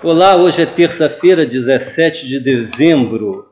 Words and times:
Olá, 0.00 0.36
hoje 0.36 0.62
é 0.62 0.66
terça-feira, 0.66 1.44
17 1.44 2.28
de 2.28 2.38
dezembro 2.38 3.48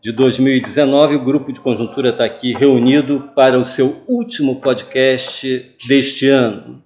de 0.00 0.10
2019. 0.10 1.16
O 1.16 1.22
grupo 1.22 1.52
de 1.52 1.60
conjuntura 1.60 2.08
está 2.08 2.24
aqui 2.24 2.54
reunido 2.54 3.30
para 3.36 3.58
o 3.58 3.66
seu 3.66 4.02
último 4.08 4.62
podcast 4.62 5.76
deste 5.86 6.26
ano. 6.26 6.82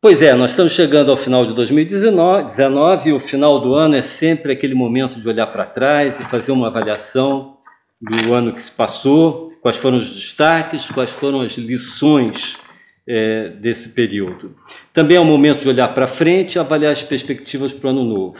Pois 0.00 0.22
é, 0.22 0.34
nós 0.34 0.52
estamos 0.52 0.72
chegando 0.72 1.10
ao 1.10 1.16
final 1.16 1.44
de 1.44 1.52
2019 1.52 3.08
e 3.08 3.12
o 3.12 3.18
final 3.18 3.58
do 3.58 3.74
ano 3.74 3.96
é 3.96 4.02
sempre 4.02 4.52
aquele 4.52 4.74
momento 4.74 5.20
de 5.20 5.28
olhar 5.28 5.48
para 5.48 5.66
trás 5.66 6.20
e 6.20 6.24
fazer 6.24 6.52
uma 6.52 6.68
avaliação 6.68 7.56
do 8.00 8.32
ano 8.32 8.52
que 8.52 8.62
se 8.62 8.70
passou, 8.70 9.50
quais 9.60 9.76
foram 9.76 9.96
os 9.98 10.08
destaques, 10.08 10.88
quais 10.90 11.10
foram 11.10 11.40
as 11.40 11.54
lições 11.54 12.56
é, 13.06 13.48
desse 13.60 13.90
período. 13.90 14.54
Também 14.92 15.16
é 15.16 15.20
o 15.20 15.24
momento 15.24 15.62
de 15.62 15.68
olhar 15.68 15.88
para 15.88 16.06
frente 16.06 16.54
e 16.54 16.58
avaliar 16.58 16.92
as 16.92 17.02
perspectivas 17.02 17.72
para 17.72 17.88
o 17.88 17.90
ano 17.90 18.04
novo. 18.04 18.38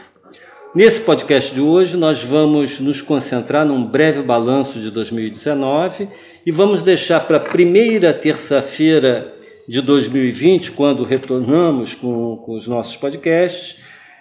Nesse 0.75 1.01
podcast 1.01 1.53
de 1.53 1.61
hoje, 1.61 1.95
nós 1.95 2.23
vamos 2.23 2.79
nos 2.79 2.99
concentrar 2.99 3.63
num 3.63 3.85
breve 3.85 4.23
balanço 4.23 4.79
de 4.79 4.89
2019 4.89 6.07
e 6.45 6.51
vamos 6.51 6.81
deixar 6.81 7.19
para 7.19 7.37
a 7.37 7.39
primeira 7.39 8.11
terça-feira 8.11 9.35
de 9.67 9.81
2020, 9.81 10.71
quando 10.71 11.03
retornamos 11.03 11.93
com, 11.93 12.37
com 12.37 12.55
os 12.55 12.67
nossos 12.67 12.97
podcasts, 12.97 13.77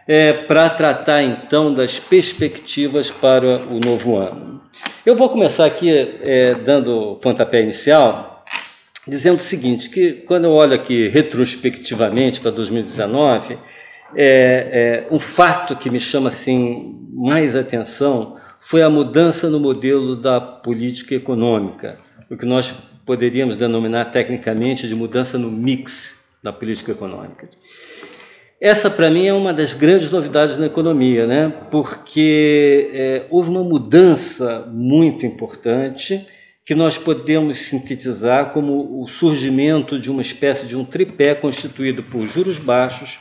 é, 0.07 0.33
para 0.33 0.69
tratar 0.69 1.23
então 1.23 1.73
das 1.73 1.99
perspectivas 1.99 3.11
para 3.11 3.63
o 3.67 3.81
novo 3.83 4.17
ano. 4.17 4.61
Eu 5.07 5.17
vou 5.17 5.29
começar 5.31 5.65
aqui 5.65 5.91
é, 6.23 6.55
dando 6.55 7.13
o 7.13 7.17
pontapé 7.17 7.63
inicial 7.63 8.32
dizendo 9.07 9.39
o 9.39 9.43
seguinte, 9.43 9.91
que 9.91 10.13
quando 10.13 10.45
eu 10.45 10.53
olho 10.53 10.75
aqui 10.75 11.09
retrospectivamente 11.09 12.41
para 12.41 12.51
2019, 12.51 13.59
é, 14.15 15.07
é, 15.11 15.15
um 15.15 15.19
fato 15.19 15.77
que 15.77 15.91
me 15.91 15.99
chama 15.99 16.29
assim 16.29 16.99
mais 17.13 17.57
atenção 17.57 18.37
foi 18.61 18.83
a 18.83 18.89
mudança 18.89 19.51
no 19.51 19.59
modelo 19.59 20.15
da 20.15 20.41
política 20.41 21.15
econômica, 21.15 21.99
o 22.31 22.37
que 22.37 22.47
nós 22.47 22.73
poderíamos 23.05 23.57
denominar 23.57 24.07
tecnicamente 24.07 24.87
de 24.87 24.95
mudança 24.95 25.37
no 25.37 25.51
mix 25.51 26.25
da 26.43 26.53
política 26.53 26.93
econômica. 26.93 27.49
Essa, 28.61 28.89
para 28.89 29.11
mim, 29.11 29.27
é 29.27 29.33
uma 29.33 29.53
das 29.53 29.73
grandes 29.73 30.09
novidades 30.09 30.57
na 30.57 30.67
economia, 30.67 31.27
né? 31.27 31.53
porque 31.69 32.91
é, 32.95 33.27
houve 33.29 33.51
uma 33.51 33.65
mudança 33.65 34.65
muito 34.73 35.27
importante 35.27 36.25
que 36.65 36.75
nós 36.75 36.97
podemos 36.97 37.59
sintetizar 37.59 38.53
como 38.53 39.03
o 39.03 39.09
surgimento 39.09 39.99
de 39.99 40.11
uma 40.11 40.23
espécie 40.23 40.67
de 40.67 40.77
um 40.77 40.85
tripé 40.85 41.35
constituído 41.35 42.03
por 42.05 42.27
juros 42.29 42.59
baixos, 42.59 43.19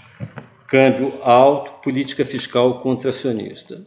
câmbio 0.68 1.14
alto, 1.24 1.72
política 1.82 2.24
fiscal 2.24 2.82
contracionista. 2.82 3.84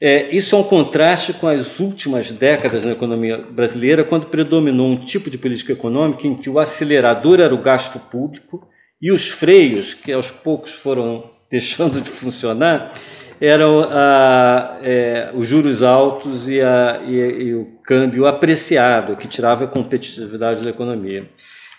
É, 0.00 0.34
isso 0.34 0.54
é 0.54 0.58
um 0.58 0.62
contraste 0.62 1.32
com 1.32 1.48
as 1.48 1.80
últimas 1.80 2.30
décadas 2.30 2.84
na 2.84 2.92
economia 2.92 3.36
brasileira, 3.36 4.04
quando 4.04 4.28
predominou 4.28 4.88
um 4.88 5.04
tipo 5.04 5.28
de 5.28 5.36
política 5.36 5.72
econômica 5.72 6.24
em 6.24 6.36
que 6.36 6.48
o 6.48 6.60
acelerador 6.60 7.40
era 7.40 7.52
o 7.52 7.60
gasto 7.60 7.98
público 7.98 8.68
e 9.02 9.10
os 9.10 9.28
freios, 9.28 9.94
que 9.94 10.12
aos 10.12 10.30
poucos 10.30 10.70
foram 10.72 11.30
deixando 11.50 12.00
de 12.00 12.10
funcionar, 12.10 12.94
eram 13.40 13.80
a, 13.90 14.78
é, 14.82 15.30
os 15.34 15.46
juros 15.46 15.82
altos 15.82 16.48
e, 16.48 16.60
a, 16.60 17.00
e, 17.06 17.14
e, 17.16 17.54
o 17.54 17.66
câmbio 17.84 18.26
apreciado, 18.26 19.16
que 19.16 19.28
tirava 19.28 19.64
a 19.64 19.68
competitividade 19.68 20.62
da 20.62 20.70
economia. 20.70 21.28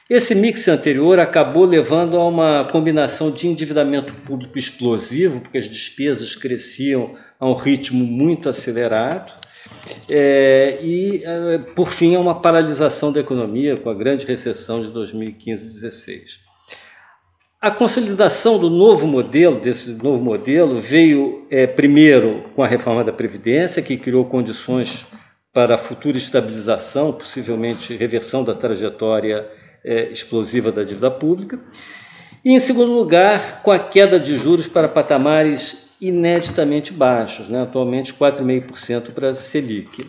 Esse 0.09 0.33
mix 0.33 0.67
anterior 0.67 1.19
acabou 1.19 1.65
levando 1.65 2.17
a 2.17 2.27
uma 2.27 2.67
combinação 2.71 3.29
de 3.29 3.47
endividamento 3.47 4.13
público 4.13 4.57
explosivo, 4.57 5.41
porque 5.41 5.59
as 5.59 5.69
despesas 5.69 6.35
cresciam 6.35 7.13
a 7.39 7.47
um 7.47 7.53
ritmo 7.53 8.03
muito 8.03 8.49
acelerado, 8.49 9.31
é, 10.09 10.79
e, 10.81 11.23
é, 11.23 11.57
por 11.75 11.91
fim, 11.91 12.15
a 12.15 12.19
uma 12.19 12.41
paralisação 12.41 13.11
da 13.11 13.19
economia 13.19 13.77
com 13.77 13.89
a 13.89 13.93
grande 13.93 14.25
recessão 14.25 14.81
de 14.81 14.87
2015-16. 14.87 16.48
A 17.61 17.69
consolidação 17.69 18.57
do 18.57 18.69
novo 18.69 19.05
modelo, 19.05 19.59
desse 19.59 19.89
novo 20.01 20.23
modelo, 20.23 20.79
veio 20.79 21.45
é, 21.51 21.67
primeiro 21.67 22.45
com 22.55 22.63
a 22.63 22.67
reforma 22.67 23.03
da 23.03 23.11
Previdência, 23.11 23.81
que 23.81 23.97
criou 23.97 24.23
condições 24.23 25.05
para 25.51 25.75
a 25.75 25.77
futura 25.77 26.17
estabilização, 26.17 27.11
possivelmente 27.11 27.97
reversão 27.97 28.45
da 28.45 28.55
trajetória 28.55 29.45
é, 29.83 30.09
explosiva 30.09 30.71
da 30.71 30.85
dívida 30.85 31.11
pública. 31.11 31.59
E, 32.45 32.53
em 32.53 32.61
segundo 32.61 32.93
lugar, 32.93 33.61
com 33.61 33.71
a 33.71 33.79
queda 33.79 34.17
de 34.17 34.37
juros 34.37 34.65
para 34.65 34.87
patamares 34.87 35.89
ineditamente 35.99 36.93
baixos, 36.93 37.49
né? 37.49 37.63
atualmente 37.63 38.13
4,5% 38.13 39.11
para 39.11 39.31
a 39.31 39.33
Selic. 39.33 40.07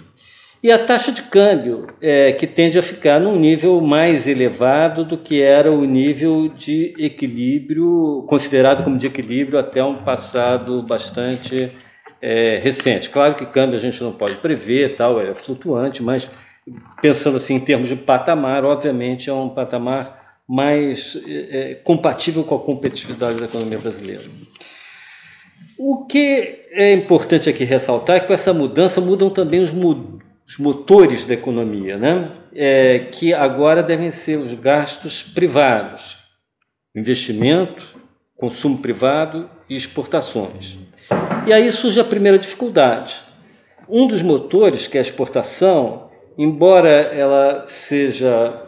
E 0.63 0.71
a 0.71 0.79
taxa 0.79 1.11
de 1.11 1.23
câmbio, 1.23 1.87
é, 2.03 2.33
que 2.33 2.47
tende 2.47 2.79
a 2.79 2.83
ficar 2.83 3.19
num 3.19 3.35
nível 3.39 3.81
mais 3.81 4.29
elevado 4.29 5.07
do 5.07 5.17
que 5.17 5.41
era 5.41 5.73
o 5.73 5.87
nível 5.87 6.49
de 6.49 6.95
equilíbrio, 6.99 8.25
considerado 8.29 8.85
como 8.85 8.99
de 8.99 9.07
equilíbrio 9.07 9.59
até 9.59 9.83
um 9.83 9.95
passado 9.95 10.83
bastante 10.83 11.73
é, 12.21 12.61
recente. 12.63 13.09
Claro 13.09 13.35
que 13.35 13.47
câmbio 13.47 13.79
a 13.79 13.81
gente 13.81 14.03
não 14.03 14.13
pode 14.13 14.35
prever, 14.37 14.97
tal, 14.97 15.19
é 15.19 15.35
flutuante, 15.35 16.03
mas 16.03 16.29
pensando 17.01 17.39
assim 17.39 17.55
em 17.55 17.61
termos 17.61 17.89
de 17.89 17.97
patamar, 17.97 18.63
obviamente 18.63 19.31
é 19.31 19.33
um 19.33 19.49
patamar 19.49 20.21
mais 20.47 21.17
é, 21.27 21.71
é 21.71 21.75
compatível 21.77 22.45
com 22.45 22.57
a 22.57 22.61
competitividade 22.61 23.39
da 23.39 23.47
economia 23.47 23.79
brasileira. 23.79 24.25
O 25.79 26.05
que 26.05 26.61
é 26.73 26.93
importante 26.93 27.49
aqui 27.49 27.65
ressaltar 27.65 28.17
é 28.17 28.21
que 28.21 28.27
com 28.27 28.35
essa 28.35 28.53
mudança 28.53 29.01
mudam 29.01 29.31
também 29.31 29.63
os, 29.63 29.73
os 30.51 30.59
motores 30.59 31.25
da 31.25 31.35
economia, 31.35 31.97
né? 31.97 32.33
É, 32.53 32.99
que 33.13 33.33
agora 33.33 33.85
devem 33.85 34.11
ser 34.11 34.37
os 34.37 34.53
gastos 34.55 35.23
privados, 35.23 36.19
investimento, 36.93 37.97
consumo 38.37 38.79
privado 38.79 39.49
e 39.69 39.77
exportações. 39.77 40.77
E 41.47 41.53
aí 41.53 41.71
surge 41.71 42.01
a 42.01 42.05
primeira 42.05 42.37
dificuldade. 42.37 43.21
Um 43.89 44.09
dos 44.09 44.23
motores, 44.23 44.89
que 44.89 44.99
é 44.99 45.01
a 45.01 45.03
exportação, 45.03 46.11
embora 46.37 46.89
ela 46.89 47.65
seja 47.67 48.65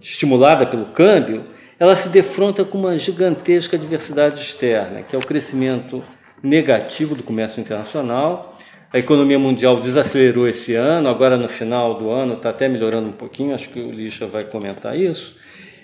estimulada 0.00 0.66
pelo 0.66 0.86
câmbio, 0.86 1.44
ela 1.78 1.94
se 1.94 2.08
defronta 2.08 2.64
com 2.64 2.76
uma 2.76 2.98
gigantesca 2.98 3.78
diversidade 3.78 4.42
externa, 4.42 5.04
que 5.04 5.14
é 5.14 5.18
o 5.18 5.24
crescimento 5.24 6.02
negativo 6.42 7.14
do 7.14 7.22
comércio 7.22 7.60
internacional 7.60 8.58
a 8.92 8.98
economia 8.98 9.38
mundial 9.38 9.80
desacelerou 9.80 10.48
esse 10.48 10.74
ano, 10.74 11.08
agora 11.08 11.36
no 11.36 11.48
final 11.48 11.94
do 11.94 12.10
ano 12.10 12.34
está 12.34 12.50
até 12.50 12.68
melhorando 12.68 13.08
um 13.08 13.12
pouquinho, 13.12 13.54
acho 13.54 13.68
que 13.68 13.80
o 13.80 13.90
Lixa 13.90 14.26
vai 14.26 14.44
comentar 14.44 14.98
isso. 14.98 15.36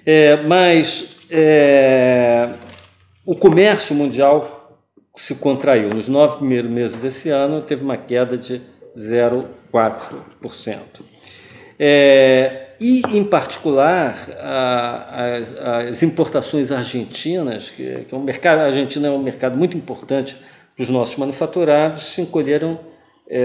É, 0.07 0.43
mas 0.43 1.17
é, 1.31 2.51
o 3.25 3.35
comércio 3.35 3.95
mundial 3.95 4.79
se 5.17 5.37
contraiu. 5.37 5.91
Nos 5.91 6.09
nove 6.09 6.39
primeiros 6.39 6.71
meses 6.71 6.99
desse 6.99 7.31
ano, 7.31 7.63
teve 7.63 7.85
uma 7.85 7.97
queda 7.97 8.37
de 8.37 8.61
0,4%. 8.97 11.03
É, 11.79 12.65
e, 12.81 13.03
em 13.13 13.25
particular, 13.25 14.17
a, 14.39 15.37
as, 15.37 15.57
as, 15.89 16.03
importações 16.03 16.73
argentinas, 16.73 17.71
que, 17.71 18.05
que 18.09 18.15
é 18.15 18.19
um 18.19 18.23
mercado, 18.23 18.61
a 18.61 18.65
Argentina 18.65 19.09
é 19.09 19.11
um 19.11 19.23
mercado 19.23 19.57
muito 19.57 19.77
importante 19.77 20.37
para 20.75 20.83
os 20.83 20.89
nossos 20.89 21.17
manufaturados, 21.17 22.15
se 22.15 22.21
encolheram 22.21 22.81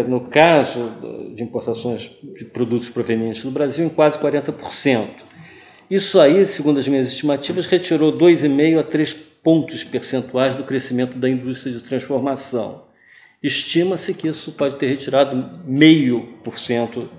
no 0.08 0.22
caso 0.22 0.92
de 1.36 1.44
importações 1.44 2.12
de 2.38 2.46
produtos 2.46 2.90
provenientes 2.90 3.44
do 3.44 3.52
Brasil, 3.52 3.86
em 3.86 3.90
quase 3.90 4.18
40%. 4.18 5.08
Isso 5.90 6.20
aí, 6.20 6.46
segundo 6.46 6.80
as 6.80 6.88
minhas 6.88 7.08
estimativas, 7.08 7.66
retirou 7.66 8.12
2,5 8.12 8.80
a 8.80 8.84
3 8.84 9.14
pontos 9.42 9.84
percentuais 9.84 10.54
do 10.54 10.64
crescimento 10.64 11.18
da 11.18 11.30
indústria 11.30 11.74
de 11.74 11.82
transformação. 11.82 12.84
Estima-se 13.42 14.14
que 14.14 14.28
isso 14.28 14.52
pode 14.52 14.76
ter 14.76 14.88
retirado 14.88 15.62
meio 15.66 16.38
por 16.44 16.60
cento 16.60 17.10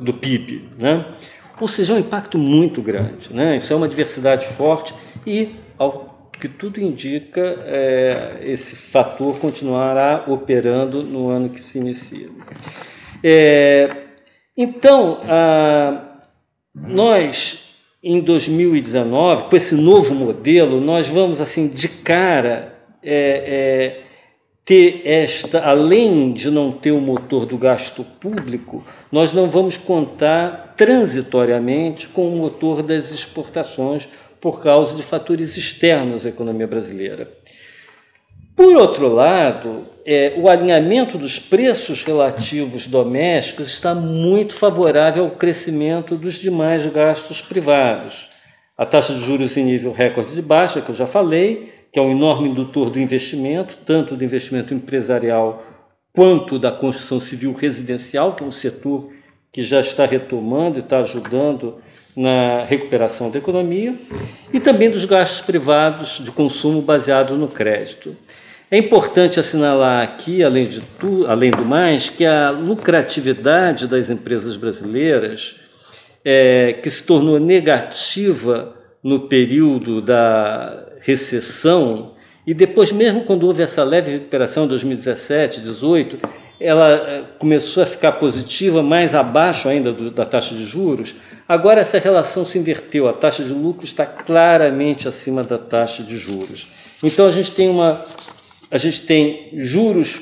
do 0.00 0.14
PIB, 0.14 0.70
né? 0.80 1.12
Ou 1.60 1.66
seja, 1.66 1.92
é 1.92 1.96
um 1.96 1.98
impacto 1.98 2.38
muito 2.38 2.80
grande, 2.80 3.32
né? 3.34 3.56
Isso 3.56 3.72
é 3.72 3.76
uma 3.76 3.88
diversidade 3.88 4.46
forte 4.46 4.94
e, 5.26 5.50
ao 5.76 6.15
que 6.40 6.48
tudo 6.48 6.80
indica, 6.80 7.40
é, 7.66 8.40
esse 8.42 8.76
fator 8.76 9.38
continuará 9.38 10.24
operando 10.26 11.02
no 11.02 11.28
ano 11.28 11.48
que 11.48 11.60
se 11.60 11.78
inicia. 11.78 12.28
É, 13.22 13.88
então, 14.56 15.20
nós, 16.74 17.74
em 18.02 18.20
2019, 18.20 19.44
com 19.44 19.56
esse 19.56 19.74
novo 19.74 20.14
modelo, 20.14 20.80
nós 20.80 21.08
vamos, 21.08 21.40
assim, 21.40 21.68
de 21.68 21.88
cara, 21.88 22.74
é, 23.02 23.12
é, 23.12 24.02
ter 24.64 25.02
esta, 25.04 25.60
além 25.64 26.32
de 26.32 26.50
não 26.50 26.72
ter 26.72 26.90
o 26.90 27.00
motor 27.00 27.46
do 27.46 27.56
gasto 27.56 28.02
público, 28.02 28.84
nós 29.12 29.32
não 29.32 29.48
vamos 29.48 29.76
contar 29.76 30.74
transitoriamente 30.76 32.08
com 32.08 32.28
o 32.28 32.36
motor 32.36 32.82
das 32.82 33.12
exportações 33.12 34.08
por 34.40 34.62
causa 34.62 34.96
de 34.96 35.02
fatores 35.02 35.56
externos 35.56 36.26
à 36.26 36.28
economia 36.28 36.66
brasileira. 36.66 37.30
Por 38.56 38.74
outro 38.76 39.06
lado, 39.08 39.84
é, 40.04 40.32
o 40.38 40.48
alinhamento 40.48 41.18
dos 41.18 41.38
preços 41.38 42.02
relativos 42.02 42.86
domésticos 42.86 43.68
está 43.68 43.94
muito 43.94 44.54
favorável 44.54 45.24
ao 45.24 45.30
crescimento 45.30 46.16
dos 46.16 46.36
demais 46.36 46.86
gastos 46.86 47.42
privados. 47.42 48.30
A 48.78 48.86
taxa 48.86 49.12
de 49.12 49.20
juros 49.20 49.56
em 49.58 49.64
nível 49.64 49.92
recorde 49.92 50.34
de 50.34 50.40
baixa, 50.40 50.80
que 50.80 50.88
eu 50.88 50.94
já 50.94 51.06
falei, 51.06 51.72
que 51.92 51.98
é 51.98 52.02
um 52.02 52.10
enorme 52.10 52.48
indutor 52.48 52.88
do 52.88 52.98
investimento, 52.98 53.78
tanto 53.84 54.16
do 54.16 54.24
investimento 54.24 54.72
empresarial 54.72 55.62
quanto 56.14 56.58
da 56.58 56.72
construção 56.72 57.20
civil 57.20 57.52
residencial, 57.52 58.34
que 58.34 58.42
é 58.42 58.46
um 58.46 58.52
setor 58.52 59.10
que 59.52 59.62
já 59.62 59.80
está 59.80 60.06
retomando 60.06 60.78
e 60.78 60.80
está 60.80 60.98
ajudando 60.98 61.78
na 62.16 62.64
recuperação 62.64 63.30
da 63.30 63.38
economia, 63.38 63.94
e 64.50 64.58
também 64.58 64.90
dos 64.90 65.04
gastos 65.04 65.42
privados 65.42 66.18
de 66.24 66.30
consumo 66.30 66.80
baseado 66.80 67.36
no 67.36 67.46
crédito. 67.46 68.16
É 68.70 68.78
importante 68.78 69.38
assinalar 69.38 70.02
aqui, 70.02 70.42
além, 70.42 70.64
de 70.64 70.80
tu, 70.98 71.26
além 71.28 71.50
do 71.50 71.64
mais, 71.64 72.08
que 72.08 72.24
a 72.24 72.50
lucratividade 72.50 73.86
das 73.86 74.08
empresas 74.08 74.56
brasileiras, 74.56 75.56
é, 76.24 76.72
que 76.82 76.90
se 76.90 77.04
tornou 77.04 77.38
negativa 77.38 78.74
no 79.02 79.28
período 79.28 80.00
da 80.00 80.84
recessão, 81.00 82.14
e 82.46 82.54
depois, 82.54 82.90
mesmo 82.90 83.22
quando 83.22 83.46
houve 83.46 83.62
essa 83.62 83.84
leve 83.84 84.10
recuperação 84.10 84.64
em 84.64 84.68
2017, 84.68 85.60
2018, 85.60 86.18
ela 86.58 86.88
é, 86.90 87.24
começou 87.38 87.82
a 87.82 87.86
ficar 87.86 88.12
positiva, 88.12 88.82
mais 88.82 89.14
abaixo 89.14 89.68
ainda 89.68 89.92
do, 89.92 90.10
da 90.10 90.24
taxa 90.24 90.54
de 90.54 90.64
juros. 90.64 91.14
Agora 91.48 91.80
essa 91.80 91.98
relação 91.98 92.44
se 92.44 92.58
inverteu, 92.58 93.08
a 93.08 93.12
taxa 93.12 93.44
de 93.44 93.52
lucro 93.52 93.84
está 93.84 94.04
claramente 94.04 95.06
acima 95.06 95.44
da 95.44 95.58
taxa 95.58 96.02
de 96.02 96.18
juros. 96.18 96.68
Então 97.02 97.26
a 97.26 97.30
gente 97.30 97.52
tem 97.52 97.68
uma 97.68 98.04
a 98.70 98.78
gente 98.78 99.02
tem 99.02 99.50
juros, 99.54 100.20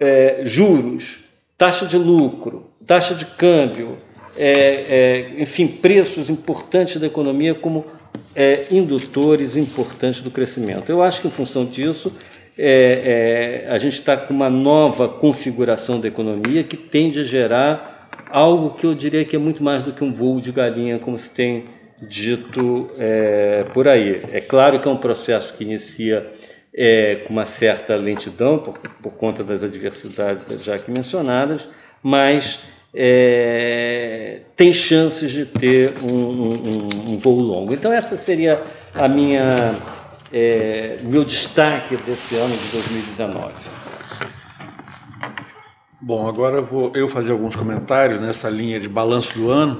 é, 0.00 0.42
juros, 0.44 1.18
taxa 1.56 1.86
de 1.86 1.96
lucro, 1.96 2.70
taxa 2.84 3.14
de 3.14 3.24
câmbio, 3.24 3.96
é, 4.36 4.50
é, 5.36 5.42
enfim, 5.42 5.66
preços 5.66 6.28
importantes 6.28 7.00
da 7.00 7.06
economia 7.06 7.54
como 7.54 7.84
é, 8.34 8.66
indutores 8.70 9.56
importantes 9.56 10.20
do 10.20 10.30
crescimento. 10.30 10.90
Eu 10.90 11.02
acho 11.02 11.20
que, 11.20 11.28
em 11.28 11.30
função 11.30 11.64
disso, 11.64 12.12
é, 12.56 13.64
é, 13.66 13.70
a 13.70 13.78
gente 13.78 13.94
está 13.94 14.16
com 14.16 14.34
uma 14.34 14.50
nova 14.50 15.08
configuração 15.08 16.00
da 16.00 16.08
economia 16.08 16.64
que 16.64 16.76
tende 16.76 17.20
a 17.20 17.24
gerar 17.24 17.97
algo 18.30 18.70
que 18.70 18.86
eu 18.86 18.94
diria 18.94 19.24
que 19.24 19.36
é 19.36 19.38
muito 19.38 19.62
mais 19.62 19.82
do 19.82 19.92
que 19.92 20.04
um 20.04 20.12
voo 20.12 20.40
de 20.40 20.52
galinha, 20.52 20.98
como 20.98 21.18
se 21.18 21.30
tem 21.30 21.66
dito 22.00 22.86
por 23.72 23.88
aí. 23.88 24.22
É 24.32 24.40
claro 24.40 24.78
que 24.78 24.86
é 24.86 24.90
um 24.90 24.96
processo 24.96 25.52
que 25.54 25.64
inicia 25.64 26.30
é, 26.78 27.16
com 27.26 27.32
uma 27.32 27.44
certa 27.44 27.96
lentidão, 27.96 28.58
por, 28.58 28.78
por 28.78 29.12
conta 29.14 29.42
das 29.42 29.64
adversidades 29.64 30.46
já 30.62 30.76
aqui 30.76 30.92
mencionadas, 30.92 31.68
mas 32.00 32.60
é, 32.94 34.42
tem 34.54 34.72
chances 34.72 35.32
de 35.32 35.44
ter 35.44 35.92
um, 36.08 36.14
um, 36.14 36.88
um, 37.12 37.18
voo 37.18 37.40
longo. 37.40 37.74
Então, 37.74 37.92
essa 37.92 38.16
seria 38.16 38.62
a 38.94 39.08
minha 39.08 39.74
é, 40.32 40.98
meu 41.04 41.24
destaque 41.24 41.96
desse 41.96 42.36
ano 42.36 42.56
de 42.56 42.68
2019. 42.70 43.52
Bom, 46.08 46.26
agora 46.26 46.62
vou 46.62 46.90
eu 46.94 47.06
fazer 47.06 47.32
alguns 47.32 47.54
comentários 47.54 48.18
nessa 48.18 48.48
linha 48.48 48.80
de 48.80 48.88
balanço 48.88 49.34
do 49.34 49.50
ano. 49.50 49.78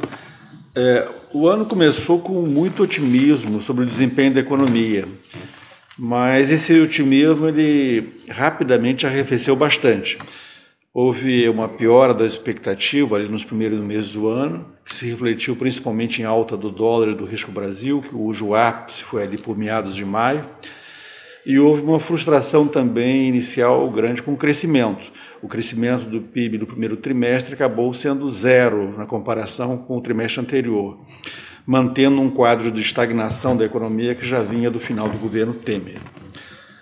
É, 0.74 1.08
o 1.32 1.48
ano 1.48 1.64
começou 1.64 2.20
com 2.20 2.42
muito 2.42 2.82
otimismo 2.82 3.62
sobre 3.62 3.84
o 3.84 3.86
desempenho 3.86 4.34
da 4.34 4.40
economia. 4.40 5.06
Mas 5.98 6.50
esse 6.50 6.78
otimismo 6.78 7.48
ele 7.48 8.12
rapidamente 8.28 9.06
arrefeceu 9.06 9.56
bastante. 9.56 10.18
Houve 10.92 11.48
uma 11.48 11.66
piora 11.66 12.12
da 12.12 12.26
expectativa 12.26 13.16
ali 13.16 13.26
nos 13.26 13.42
primeiros 13.42 13.80
meses 13.80 14.12
do 14.12 14.28
ano, 14.28 14.66
que 14.84 14.94
se 14.94 15.06
refletiu 15.08 15.56
principalmente 15.56 16.20
em 16.20 16.26
alta 16.26 16.58
do 16.58 16.70
dólar 16.70 17.08
e 17.08 17.14
do 17.14 17.24
risco 17.24 17.50
Brasil, 17.50 18.02
cujo 18.06 18.54
ápice 18.54 19.02
foi 19.02 19.22
ali 19.22 19.38
por 19.38 19.56
meados 19.56 19.96
de 19.96 20.04
maio. 20.04 20.44
E 21.46 21.58
houve 21.58 21.82
uma 21.82 22.00
frustração 22.00 22.66
também 22.66 23.28
inicial 23.28 23.90
grande 23.90 24.22
com 24.22 24.32
o 24.32 24.36
crescimento. 24.36 25.10
O 25.40 25.48
crescimento 25.48 26.04
do 26.04 26.20
PIB 26.20 26.58
do 26.58 26.66
primeiro 26.66 26.96
trimestre 26.96 27.54
acabou 27.54 27.92
sendo 27.94 28.28
zero 28.28 28.96
na 28.96 29.06
comparação 29.06 29.78
com 29.78 29.96
o 29.96 30.00
trimestre 30.00 30.40
anterior 30.40 30.98
mantendo 31.68 32.22
um 32.22 32.30
quadro 32.30 32.70
de 32.70 32.80
estagnação 32.80 33.54
da 33.54 33.62
economia 33.62 34.14
que 34.14 34.26
já 34.26 34.40
vinha 34.40 34.70
do 34.70 34.80
final 34.80 35.06
do 35.06 35.18
governo 35.18 35.52
Temer. 35.52 36.00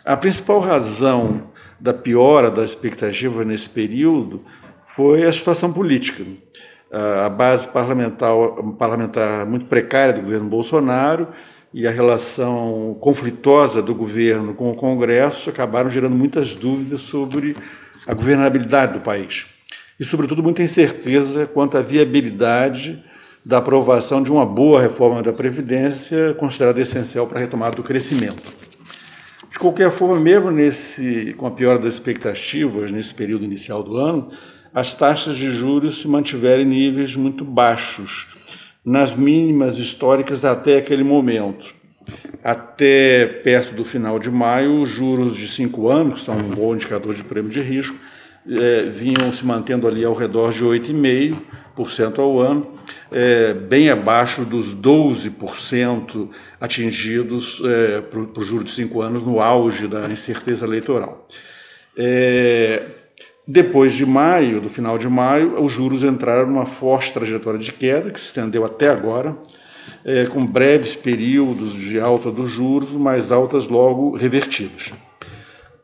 A 0.05 0.17
principal 0.17 0.61
razão 0.61 1.51
da 1.81 1.93
piora 1.93 2.53
da 2.53 2.63
expectativa 2.63 3.45
nesse 3.45 3.69
período 3.69 4.45
foi 4.85 5.25
a 5.25 5.33
situação 5.33 5.73
política. 5.73 6.23
A 6.93 7.29
base 7.29 7.67
parlamentar, 7.67 8.31
parlamentar 8.79 9.45
muito 9.45 9.67
precária 9.67 10.13
do 10.13 10.21
governo 10.21 10.49
Bolsonaro 10.49 11.31
e 11.73 11.87
a 11.87 11.91
relação 11.91 12.97
conflitosa 13.01 13.83
do 13.83 13.95
governo 13.95 14.55
com 14.55 14.71
o 14.71 14.75
Congresso 14.75 15.51
acabaram 15.51 15.91
gerando 15.91 16.17
muitas 16.17 16.55
dúvidas 16.55 17.03
sobre 17.03 17.57
a 18.07 18.15
governabilidade 18.15 18.95
do 18.95 19.01
país. 19.01 19.47
E, 19.99 20.05
sobretudo, 20.05 20.43
muita 20.43 20.63
incerteza 20.63 21.47
quanto 21.47 21.77
à 21.77 21.81
viabilidade 21.81 23.03
da 23.45 23.59
aprovação 23.59 24.23
de 24.23 24.31
uma 24.31 24.45
boa 24.45 24.81
reforma 24.81 25.23
da 25.23 25.33
Previdência, 25.33 26.35
considerada 26.35 26.81
essencial 26.81 27.27
para 27.27 27.39
a 27.39 27.43
retomada 27.43 27.77
do 27.77 27.83
crescimento. 27.83 28.43
De 29.51 29.59
qualquer 29.59 29.91
forma, 29.91 30.21
mesmo 30.21 30.51
nesse, 30.51 31.33
com 31.39 31.47
a 31.47 31.51
piora 31.51 31.79
das 31.79 31.95
expectativas 31.95 32.91
nesse 32.91 33.15
período 33.15 33.45
inicial 33.45 33.83
do 33.83 33.97
ano, 33.97 34.31
as 34.75 34.95
taxas 34.95 35.37
de 35.37 35.51
juros 35.51 36.03
se 36.03 36.09
mantiveram 36.09 36.63
em 36.63 36.67
níveis 36.67 37.17
muito 37.17 37.45
baixos, 37.45 38.36
nas 38.87 39.13
mínimas 39.13 39.77
históricas 39.79 40.45
até 40.45 40.79
aquele 40.79 41.03
momento. 41.03 41.75
Até 42.45 43.27
perto 43.43 43.75
do 43.75 43.85
final 43.85 44.17
de 44.21 44.31
maio, 44.31 44.81
os 44.81 44.89
juros 44.89 45.37
de 45.37 45.49
cinco 45.49 45.91
anos, 45.91 46.21
que 46.21 46.27
são 46.27 46.37
um 46.37 46.51
bom 46.51 46.73
indicador 46.73 47.13
de 47.13 47.25
prêmio 47.25 47.51
de 47.51 47.61
risco, 47.61 47.97
eh, 48.49 48.85
vinham 48.85 49.33
se 49.33 49.45
mantendo 49.45 49.89
ali 49.89 50.05
ao 50.05 50.15
redor 50.15 50.53
de 50.53 50.65
8,5%, 50.65 52.21
ao 52.21 52.39
ano, 52.39 52.75
é, 53.11 53.53
bem 53.53 53.91
abaixo 53.91 54.45
dos 54.45 54.73
12% 54.75 56.31
atingidos 56.61 57.61
é, 57.65 58.01
para 58.01 58.21
o 58.21 58.45
juro 58.45 58.65
de 58.65 58.71
cinco 58.71 59.03
anos 59.03 59.25
no 59.25 59.41
auge 59.41 59.89
da 59.89 60.09
incerteza 60.09 60.65
eleitoral. 60.65 61.27
É, 61.97 62.85
depois 63.47 63.95
de 63.95 64.05
maio, 64.05 64.61
do 64.61 64.69
final 64.69 64.99
de 64.99 65.09
maio, 65.09 65.63
os 65.63 65.71
juros 65.71 66.03
entraram 66.03 66.49
numa 66.49 66.67
forte 66.67 67.13
trajetória 67.13 67.61
de 67.61 67.73
queda, 67.73 68.11
que 68.11 68.19
se 68.19 68.27
estendeu 68.27 68.65
até 68.65 68.89
agora, 68.89 69.37
é, 70.05 70.27
com 70.27 70.45
breves 70.45 70.97
períodos 70.97 71.75
de 71.75 72.01
alta 72.01 72.31
dos 72.31 72.51
juros, 72.51 72.91
mas 72.91 73.31
altas 73.31 73.69
logo 73.69 74.17
revertidas. 74.17 74.93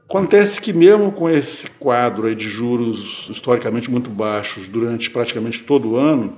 Acontece 0.09 0.61
que 0.61 0.73
mesmo 0.73 1.13
com 1.13 1.31
esse 1.31 1.71
quadro 1.71 2.35
de 2.35 2.49
juros 2.49 3.29
historicamente 3.31 3.91
muito 3.91 4.11
baixos 4.11 4.69
durante 4.69 5.09
praticamente 5.09 5.63
todo 5.63 5.91
o 5.91 5.97
ano, 5.97 6.37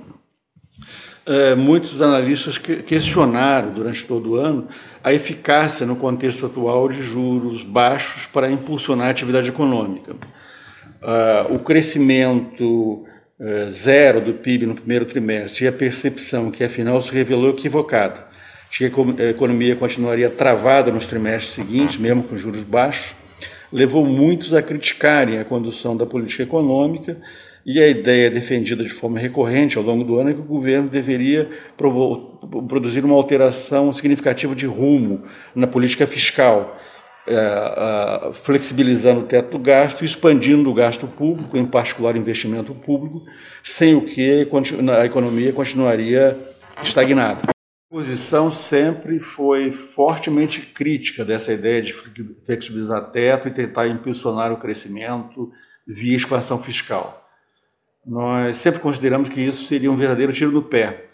é, 1.25 1.55
muitos 1.55 2.03
analistas 2.03 2.59
questionaram 2.59 3.71
durante 3.71 4.05
todo 4.05 4.31
o 4.31 4.35
ano 4.35 4.67
a 5.03 5.11
eficácia 5.11 5.85
no 5.85 5.95
contexto 5.95 6.45
atual 6.45 6.87
de 6.87 7.01
juros 7.01 7.63
baixos 7.63 8.27
para 8.27 8.49
impulsionar 8.49 9.07
a 9.07 9.09
atividade 9.09 9.49
econômica. 9.49 10.15
Uh, 11.05 11.53
o 11.53 11.59
crescimento 11.59 13.05
uh, 13.39 13.69
zero 13.69 14.19
do 14.19 14.33
PIB 14.33 14.65
no 14.65 14.73
primeiro 14.73 15.05
trimestre 15.05 15.65
e 15.65 15.67
a 15.67 15.71
percepção 15.71 16.49
que 16.49 16.63
afinal 16.63 16.99
se 16.99 17.13
revelou 17.13 17.51
equivocada, 17.51 18.25
de 18.71 18.79
que 18.79 19.21
a 19.21 19.29
economia 19.29 19.75
continuaria 19.75 20.31
travada 20.31 20.91
nos 20.91 21.05
trimestres 21.05 21.53
seguintes, 21.53 21.97
mesmo 21.97 22.23
com 22.23 22.35
juros 22.35 22.63
baixos, 22.63 23.15
levou 23.71 24.03
muitos 24.03 24.51
a 24.55 24.63
criticarem 24.63 25.37
a 25.37 25.45
condução 25.45 25.95
da 25.95 26.07
política 26.07 26.41
econômica 26.41 27.17
e 27.63 27.79
a 27.79 27.87
ideia 27.87 28.31
defendida 28.31 28.81
de 28.81 28.89
forma 28.89 29.19
recorrente 29.19 29.77
ao 29.77 29.83
longo 29.83 30.03
do 30.03 30.17
ano 30.17 30.31
é 30.31 30.33
que 30.33 30.39
o 30.39 30.43
governo 30.43 30.89
deveria 30.89 31.47
produzir 32.67 33.05
uma 33.05 33.13
alteração 33.13 33.93
significativa 33.93 34.55
de 34.55 34.65
rumo 34.65 35.21
na 35.53 35.67
política 35.67 36.07
fiscal, 36.07 36.79
é, 37.27 38.31
flexibilizando 38.33 39.21
o 39.21 39.25
teto 39.25 39.51
do 39.51 39.59
gasto 39.59 40.05
expandindo 40.05 40.69
o 40.69 40.73
gasto 40.73 41.07
público, 41.07 41.57
em 41.57 41.65
particular 41.65 42.15
investimento 42.15 42.73
público, 42.73 43.23
sem 43.63 43.95
o 43.95 44.01
que 44.01 44.47
a 44.97 45.05
economia 45.05 45.51
continuaria 45.53 46.37
estagnada 46.83 47.55
posição 47.95 48.51
sempre 48.51 49.21
foi 49.21 49.71
fortemente 49.71 50.59
crítica 50.59 51.23
dessa 51.23 51.53
ideia 51.53 51.81
de 51.81 51.93
flexibilizar 52.45 53.09
teto 53.09 53.47
e 53.47 53.51
tentar 53.51 53.87
impulsionar 53.87 54.51
o 54.51 54.57
crescimento 54.57 55.49
via 55.87 56.17
expansão 56.17 56.61
fiscal. 56.61 57.25
Nós 58.05 58.57
sempre 58.57 58.81
consideramos 58.81 59.29
que 59.29 59.39
isso 59.39 59.63
seria 59.63 59.89
um 59.89 59.95
verdadeiro 59.95 60.33
tiro 60.33 60.51
no 60.51 60.61
pé, 60.61 61.05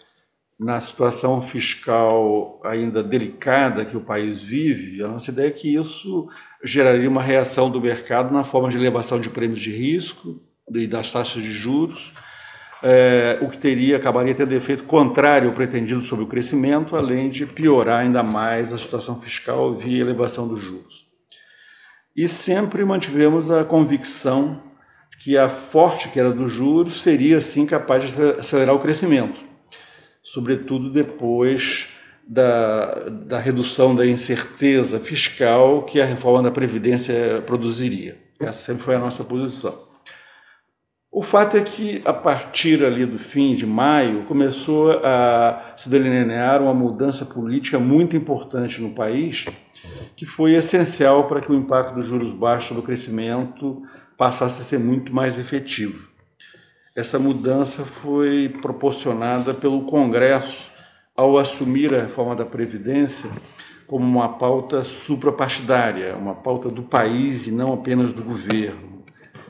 na 0.62 0.80
situação 0.80 1.42
fiscal 1.42 2.60
ainda 2.64 3.02
delicada 3.02 3.84
que 3.84 3.96
o 3.96 4.00
país 4.00 4.44
vive, 4.44 5.02
a 5.02 5.08
nossa 5.08 5.32
ideia 5.32 5.48
é 5.48 5.50
que 5.50 5.74
isso 5.74 6.28
geraria 6.62 7.08
uma 7.08 7.20
reação 7.20 7.68
do 7.68 7.80
mercado 7.80 8.32
na 8.32 8.44
forma 8.44 8.68
de 8.68 8.76
elevação 8.76 9.20
de 9.20 9.28
prêmios 9.28 9.60
de 9.60 9.72
risco 9.72 10.40
e 10.72 10.86
das 10.86 11.10
taxas 11.10 11.42
de 11.42 11.50
juros, 11.50 12.14
é, 12.80 13.38
o 13.42 13.48
que 13.48 13.58
teria 13.58 13.96
acabaria 13.96 14.34
tendo 14.34 14.52
efeito 14.52 14.84
contrário 14.84 15.48
ao 15.48 15.54
pretendido 15.54 16.00
sobre 16.00 16.24
o 16.24 16.28
crescimento, 16.28 16.94
além 16.94 17.28
de 17.28 17.44
piorar 17.44 18.00
ainda 18.00 18.22
mais 18.22 18.72
a 18.72 18.78
situação 18.78 19.20
fiscal 19.20 19.74
via 19.74 20.00
elevação 20.00 20.46
dos 20.46 20.60
juros. 20.60 21.06
E 22.14 22.28
sempre 22.28 22.84
mantivemos 22.84 23.50
a 23.50 23.64
convicção 23.64 24.62
que 25.18 25.36
a 25.36 25.48
forte 25.48 26.08
queda 26.08 26.30
dos 26.30 26.52
juros 26.52 27.02
seria 27.02 27.40
sim 27.40 27.66
capaz 27.66 28.12
de 28.12 28.22
acelerar 28.38 28.76
o 28.76 28.80
crescimento 28.80 29.51
sobretudo 30.22 30.90
depois 30.90 31.88
da, 32.26 33.08
da 33.08 33.38
redução 33.38 33.94
da 33.94 34.06
incerteza 34.06 35.00
fiscal 35.00 35.82
que 35.82 36.00
a 36.00 36.04
reforma 36.04 36.42
da 36.42 36.50
Previdência 36.50 37.42
produziria. 37.46 38.18
Essa 38.38 38.66
sempre 38.66 38.84
foi 38.84 38.94
a 38.94 38.98
nossa 38.98 39.24
posição. 39.24 39.90
O 41.14 41.20
fato 41.20 41.58
é 41.58 41.60
que, 41.60 42.00
a 42.06 42.12
partir 42.12 42.82
ali 42.82 43.04
do 43.04 43.18
fim 43.18 43.54
de 43.54 43.66
maio, 43.66 44.22
começou 44.22 44.92
a 45.04 45.74
se 45.76 45.90
delinear 45.90 46.62
uma 46.62 46.72
mudança 46.72 47.26
política 47.26 47.78
muito 47.78 48.16
importante 48.16 48.80
no 48.80 48.94
país, 48.94 49.44
que 50.16 50.24
foi 50.24 50.54
essencial 50.54 51.26
para 51.26 51.42
que 51.42 51.52
o 51.52 51.54
impacto 51.54 51.96
dos 51.96 52.06
juros 52.06 52.32
baixos 52.32 52.74
no 52.74 52.82
crescimento 52.82 53.82
passasse 54.16 54.62
a 54.62 54.64
ser 54.64 54.78
muito 54.78 55.12
mais 55.12 55.38
efetivo. 55.38 56.11
Essa 56.94 57.18
mudança 57.18 57.86
foi 57.86 58.50
proporcionada 58.60 59.54
pelo 59.54 59.86
Congresso 59.86 60.70
ao 61.16 61.38
assumir 61.38 61.94
a 61.94 62.02
reforma 62.02 62.36
da 62.36 62.44
Previdência 62.44 63.30
como 63.86 64.04
uma 64.04 64.28
pauta 64.28 64.84
suprapartidária, 64.84 66.14
uma 66.16 66.34
pauta 66.34 66.68
do 66.68 66.82
país 66.82 67.46
e 67.46 67.50
não 67.50 67.72
apenas 67.72 68.12
do 68.12 68.22
governo. 68.22 69.04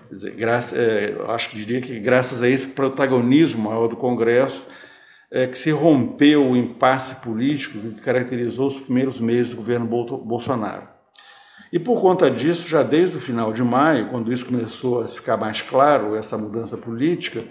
Dizer, 0.08 0.36
é, 0.40 1.16
acho 1.30 1.50
que 1.50 1.56
diria 1.56 1.80
que 1.80 1.98
graças 1.98 2.42
a 2.42 2.48
esse 2.48 2.68
protagonismo 2.68 3.68
maior 3.68 3.88
do 3.88 3.96
Congresso 3.96 4.64
é 5.28 5.46
que 5.46 5.58
se 5.58 5.70
rompeu 5.72 6.48
o 6.48 6.56
impasse 6.56 7.16
político 7.22 7.78
que 7.78 8.00
caracterizou 8.00 8.68
os 8.68 8.80
primeiros 8.80 9.18
meses 9.18 9.50
do 9.50 9.56
governo 9.56 9.86
Bolsonaro. 9.86 10.91
E 11.72 11.78
por 11.78 11.98
conta 12.02 12.30
disso, 12.30 12.68
já 12.68 12.82
desde 12.82 13.16
o 13.16 13.20
final 13.20 13.50
de 13.50 13.62
maio, 13.62 14.08
quando 14.08 14.30
isso 14.30 14.44
começou 14.44 15.00
a 15.00 15.08
ficar 15.08 15.38
mais 15.38 15.62
claro, 15.62 16.14
essa 16.14 16.36
mudança 16.36 16.76
política, 16.76 17.44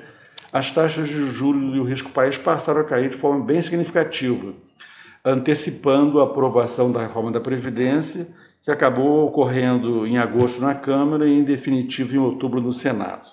as 0.54 0.72
taxas 0.72 1.10
de 1.10 1.28
juros 1.32 1.74
e 1.74 1.80
o 1.80 1.84
risco 1.84 2.12
país 2.12 2.38
passaram 2.38 2.82
a 2.82 2.84
cair 2.84 3.10
de 3.10 3.18
forma 3.18 3.44
bem 3.44 3.60
significativa, 3.64 4.54
antecipando 5.26 6.22
a 6.22 6.26
aprovação 6.26 6.92
da 6.92 7.02
reforma 7.02 7.32
da 7.32 7.40
Previdência, 7.40 8.28
que 8.62 8.70
acabou 8.70 9.26
ocorrendo 9.26 10.06
em 10.06 10.20
agosto 10.20 10.62
na 10.62 10.76
Câmara 10.76 11.28
e, 11.28 11.40
em 11.40 11.44
definitivo, 11.44 12.16
em 12.16 12.20
outubro 12.20 12.62
no 12.62 12.72
Senado. 12.72 13.28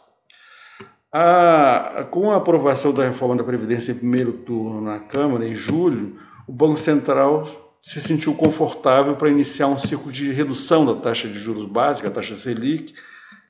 A, 1.13 2.07
com 2.11 2.31
a 2.31 2.37
aprovação 2.37 2.95
da 2.95 3.05
reforma 3.05 3.37
da 3.37 3.45
Previdência 3.45 3.93
em 3.93 3.97
primeiro 3.97 4.33
turno 4.33 4.81
na 4.81 5.01
Câmara, 5.01 5.47
em 5.47 5.55
julho, 5.55 6.17
o 6.47 6.53
Banco 6.53 6.79
Central 6.79 7.45
se 7.89 8.03
sentiu 8.03 8.35
confortável 8.35 9.17
para 9.17 9.31
iniciar 9.31 9.67
um 9.67 9.79
ciclo 9.79 10.13
de 10.13 10.31
redução 10.31 10.85
da 10.85 10.95
taxa 10.95 11.27
de 11.27 11.39
juros 11.39 11.65
básica, 11.65 12.09
a 12.09 12.11
taxa 12.11 12.37
Selic, 12.37 12.93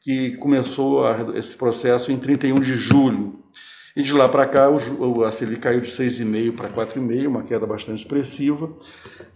que 0.00 0.37
começou 0.37 1.04
a, 1.04 1.37
esse 1.37 1.57
processo 1.57 2.12
em 2.12 2.16
31 2.16 2.54
de 2.61 2.75
julho. 2.75 3.42
E 3.97 4.02
de 4.02 4.12
lá 4.12 4.28
para 4.28 4.47
cá, 4.47 4.71
o, 4.71 5.25
a 5.25 5.33
Selic 5.33 5.61
caiu 5.61 5.80
de 5.80 5.88
6,5% 5.88 6.54
para 6.54 6.68
4,5%, 6.68 7.26
uma 7.26 7.42
queda 7.42 7.66
bastante 7.66 7.99
expressiva. 7.99 8.71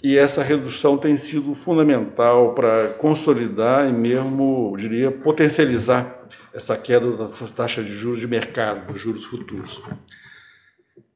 E 0.00 0.16
essa 0.16 0.40
redução 0.40 0.96
tem 0.96 1.16
sido 1.16 1.52
fundamental 1.52 2.54
para 2.54 2.90
consolidar 2.90 3.88
e 3.88 3.92
mesmo, 3.92 4.70
eu 4.72 4.76
diria, 4.76 5.10
potencializar 5.10 6.28
essa 6.54 6.76
queda 6.76 7.16
da 7.16 7.26
taxa 7.26 7.82
de 7.82 7.92
juros 7.92 8.20
de 8.20 8.28
mercado, 8.28 8.92
dos 8.92 9.00
juros 9.00 9.24
futuros. 9.24 9.82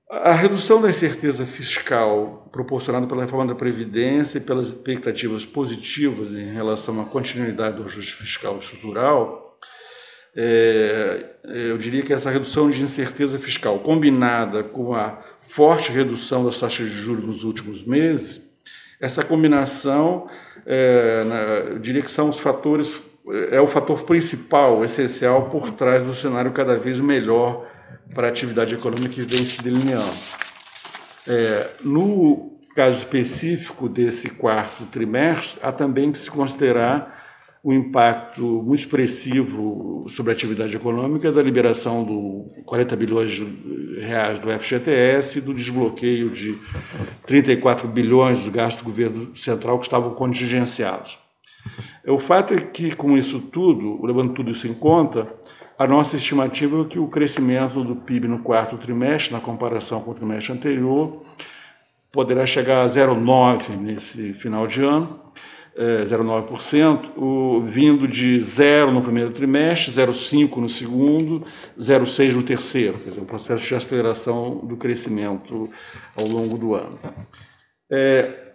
A 0.09 0.33
redução 0.33 0.81
da 0.81 0.89
incerteza 0.89 1.45
fiscal 1.45 2.49
proporcionada 2.53 3.09
pela 3.09 3.23
reforma 3.23 3.45
da 3.45 3.57
Previdência 3.57 4.39
e 4.39 4.41
pelas 4.41 4.67
expectativas 4.67 5.45
positivas 5.45 6.33
em 6.35 6.53
relação 6.53 7.01
à 7.01 7.05
continuidade 7.05 7.77
do 7.79 7.85
ajuste 7.85 8.15
fiscal 8.15 8.57
estrutural, 8.57 9.59
é, 10.37 11.27
eu 11.45 11.77
diria 11.77 12.03
que 12.03 12.13
essa 12.13 12.31
redução 12.31 12.71
de 12.71 12.81
incerteza 12.81 13.37
fiscal, 13.37 13.81
combinada 13.81 14.63
com 14.63 14.95
a 14.95 15.21
forte 15.41 15.91
redução 15.91 16.45
das 16.45 16.61
taxas 16.61 16.89
de 16.89 16.97
juros 16.97 17.25
nos 17.25 17.43
últimos 17.43 17.85
meses, 17.85 18.55
essa 19.01 19.25
combinação, 19.25 20.29
é, 20.65 21.25
eu 21.71 21.81
diria 21.81 22.01
que 22.01 22.11
são 22.11 22.29
os 22.29 22.39
fatores, 22.39 23.03
é 23.51 23.61
o 23.61 23.67
fator 23.67 24.05
principal, 24.05 24.85
essencial, 24.85 25.49
por 25.51 25.73
trás 25.73 26.07
do 26.07 26.15
cenário 26.15 26.53
cada 26.53 26.79
vez 26.79 27.01
melhor 27.01 27.75
para 28.15 28.27
a 28.27 28.31
atividade 28.31 28.75
econômica 28.75 29.15
que 29.15 29.23
vem 29.23 29.45
se 29.47 29.63
delineando. 29.63 30.13
É, 31.27 31.71
no 31.83 32.59
caso 32.75 32.99
específico 32.99 33.89
desse 33.89 34.31
quarto 34.31 34.85
trimestre, 34.87 35.59
há 35.63 35.73
também 35.73 36.13
que 36.13 36.19
se 36.19 36.31
considerar 36.31 37.25
o 37.67 37.73
impacto 37.73 38.63
muito 38.63 38.79
expressivo 38.79 40.07
sobre 40.09 40.31
a 40.31 40.35
atividade 40.37 40.77
econômica 40.77 41.33
da 41.33 41.43
liberação 41.43 42.05
do 42.05 42.63
40 42.65 42.95
bilhões 42.95 43.33
de 43.33 44.01
reais 44.01 44.39
do 44.39 44.49
FGTS 44.49 45.39
e 45.39 45.41
do 45.41 45.53
desbloqueio 45.53 46.31
de 46.31 46.57
34 47.27 47.89
bilhões 47.89 48.39
dos 48.39 48.51
gastos 48.51 48.85
do 48.85 48.85
governo 48.85 49.37
central 49.37 49.81
que 49.81 49.87
estavam 49.87 50.15
contingenciados. 50.15 51.19
O 52.07 52.21
fato 52.21 52.55
é 52.55 52.61
que, 52.61 52.95
com 52.95 53.19
isso 53.19 53.41
tudo, 53.41 54.05
levando 54.07 54.33
tudo 54.33 54.53
isso 54.53 54.69
em 54.69 54.75
conta, 54.75 55.27
a 55.79 55.87
nossa 55.87 56.17
estimativa 56.17 56.81
é 56.81 56.85
que 56.85 56.99
o 56.99 57.09
crescimento 57.09 57.85
do 57.85 57.97
PIB 57.97 58.29
no 58.29 58.39
quarto 58.39 58.79
trimestre, 58.79 59.33
na 59.33 59.41
comparação 59.41 60.01
com 60.01 60.11
o 60.11 60.15
trimestre 60.15 60.53
anterior, 60.53 61.23
poderá 62.11 62.47
chegar 62.47 62.83
a 62.83 62.87
0,9% 62.87 63.77
nesse 63.77 64.33
final 64.33 64.67
de 64.67 64.83
ano, 64.83 65.21
é, 65.77 66.05
0,9%, 66.05 67.11
o, 67.19 67.61
vindo 67.61 68.09
de 68.09 68.41
0 68.41 68.91
no 68.91 69.03
primeiro 69.03 69.31
trimestre, 69.33 69.93
0,5 69.93 70.57
no 70.57 70.69
segundo, 70.69 71.45
0,6 71.79 72.33
no 72.33 72.43
terceiro, 72.43 72.99
quer 72.99 73.11
dizer, 73.11 73.21
um 73.21 73.27
processo 73.27 73.67
de 73.67 73.75
aceleração 73.75 74.57
do 74.59 74.79
crescimento 74.79 75.69
ao 76.19 76.27
longo 76.27 76.57
do 76.57 76.75
ano. 76.75 76.99
É, 77.93 78.46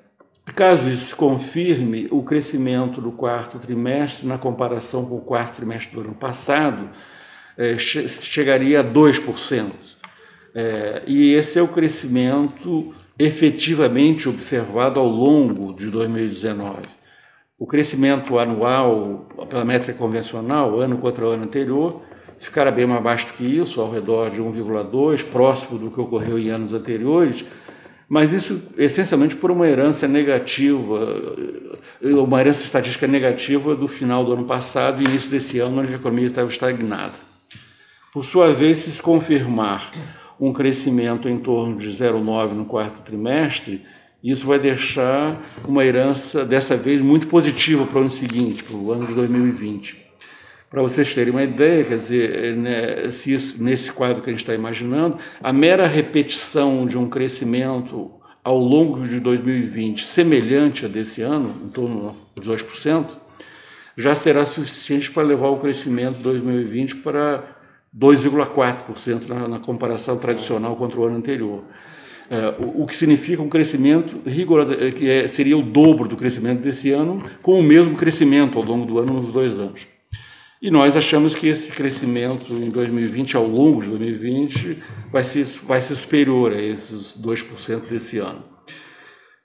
Caso 0.46 0.90
isso 0.90 1.08
se 1.08 1.16
confirme, 1.16 2.08
o 2.12 2.24
crescimento 2.24 3.00
do 3.00 3.12
quarto 3.12 3.58
trimestre, 3.60 4.28
na 4.28 4.38
comparação 4.38 5.06
com 5.06 5.16
o 5.16 5.22
quarto 5.22 5.56
trimestre 5.56 5.96
do 5.96 6.02
ano 6.02 6.14
passado, 6.14 6.90
é, 7.58 7.78
chegaria 7.78 8.82
a 8.82 8.84
2%. 8.84 9.72
É, 10.54 11.04
e 11.08 11.34
esse 11.34 11.58
é 11.58 11.62
o 11.62 11.68
crescimento 11.68 12.94
efetivamente 13.18 14.28
observado 14.28 15.00
ao 15.00 15.08
longo 15.08 15.74
de 15.74 15.90
2019. 15.90 16.82
O 17.58 17.68
crescimento 17.68 18.40
anual, 18.40 19.30
pela 19.48 19.64
métrica 19.64 19.98
convencional, 19.98 20.80
ano 20.80 20.98
contra 20.98 21.26
ano 21.26 21.44
anterior, 21.44 22.02
ficará 22.40 22.72
bem 22.72 22.88
mais 22.88 23.04
baixo 23.04 23.34
que 23.34 23.44
isso, 23.46 23.80
ao 23.80 23.92
redor 23.92 24.32
de 24.32 24.42
1,2, 24.42 25.24
próximo 25.24 25.78
do 25.78 25.92
que 25.92 26.02
ocorreu 26.02 26.40
em 26.40 26.50
anos 26.50 26.74
anteriores, 26.74 27.46
mas 28.12 28.34
isso 28.34 28.62
essencialmente 28.78 29.38
por 29.38 29.50
uma 29.52 29.66
herança 29.66 30.06
negativa, 30.06 31.00
uma 32.02 32.42
herança 32.42 32.62
estatística 32.62 33.08
negativa 33.08 33.74
do 33.74 33.88
final 33.88 34.26
do 34.26 34.34
ano 34.34 34.44
passado 34.44 35.02
e 35.02 35.10
início 35.10 35.32
desse 35.32 35.60
ano, 35.60 35.80
onde 35.80 35.94
a 35.94 35.96
economia 35.96 36.28
estava 36.28 36.50
estagnada. 36.50 37.14
Por 38.12 38.26
sua 38.26 38.54
vez, 38.54 38.80
se 38.80 39.02
confirmar 39.02 39.94
um 40.38 40.52
crescimento 40.52 41.30
em 41.30 41.38
torno 41.38 41.78
de 41.78 41.88
0,9 41.88 42.52
no 42.52 42.66
quarto 42.66 43.02
trimestre, 43.02 43.82
isso 44.22 44.46
vai 44.46 44.60
deixar 44.60 45.42
uma 45.66 45.86
herança, 45.86 46.44
dessa 46.44 46.76
vez, 46.76 47.02
muito 47.02 47.30
positiva 47.30 47.86
para 47.86 48.00
o 48.00 48.02
ano 48.02 48.10
seguinte, 48.10 48.62
para 48.62 48.76
o 48.76 48.92
ano 48.92 49.08
de 49.08 49.14
2020. 49.14 50.11
Para 50.72 50.82
vocês 50.82 51.14
terem 51.14 51.34
uma 51.34 51.44
ideia, 51.44 51.84
quer 51.84 51.98
dizer, 51.98 52.56
né, 52.56 53.12
se 53.12 53.34
isso, 53.34 53.62
nesse 53.62 53.92
quadro 53.92 54.24
que 54.24 54.30
a 54.30 54.32
gente 54.32 54.40
está 54.40 54.56
imaginando, 54.56 55.18
a 55.44 55.52
mera 55.52 55.86
repetição 55.86 56.86
de 56.86 56.98
um 56.98 57.10
crescimento 57.10 58.10
ao 58.42 58.58
longo 58.58 59.04
de 59.04 59.20
2020 59.20 60.06
semelhante 60.06 60.86
a 60.86 60.88
desse 60.88 61.22
ano, 61.22 61.54
em 61.62 61.68
torno 61.68 62.16
de 62.40 62.50
2%, 62.50 63.18
já 63.98 64.16
será 64.16 64.46
suficiente 64.46 65.12
para 65.12 65.24
levar 65.24 65.50
o 65.50 65.60
crescimento 65.60 66.16
de 66.16 66.24
2020 66.24 66.96
para 66.98 67.44
2,4% 67.94 69.28
na, 69.28 69.50
na, 69.50 69.60
comparação 69.60 70.18
tradicional 70.18 70.78
contra 70.78 71.02
o 71.02 71.04
ano 71.04 71.18
anterior. 71.18 71.66
É, 72.30 72.64
o, 72.64 72.84
o, 72.84 72.88
que 72.88 72.96
significa 72.96 73.42
um 73.42 73.50
crescimento 73.50 74.22
rigoroso, 74.26 74.72
é, 74.72 74.90
que 74.92 75.10
é, 75.10 75.28
seria 75.28 75.58
o 75.58 75.62
dobro 75.62 76.08
do 76.08 76.16
crescimento 76.16 76.62
desse 76.62 76.92
ano, 76.92 77.22
com 77.42 77.60
o 77.60 77.64
mesmo 77.64 77.98
crescimento 77.98 78.58
ao 78.58 78.64
longo 78.64 78.86
do 78.86 79.00
ano 79.00 79.16
nos 79.16 79.34
dois 79.34 79.60
anos. 79.60 79.91
E 80.62 80.70
nós 80.70 80.96
achamos 80.96 81.34
que 81.34 81.48
esse 81.48 81.72
crescimento 81.72 82.54
em 82.54 82.70
2020, 82.70 83.36
ao 83.36 83.48
longo 83.48 83.82
de 83.82 83.90
2020, 83.90 84.84
vai 85.12 85.24
ser, 85.24 85.44
vai 85.64 85.82
ser 85.82 85.96
superior 85.96 86.54
a 86.54 86.62
esses 86.62 87.20
2% 87.20 87.90
desse 87.90 88.20
ano. 88.20 88.44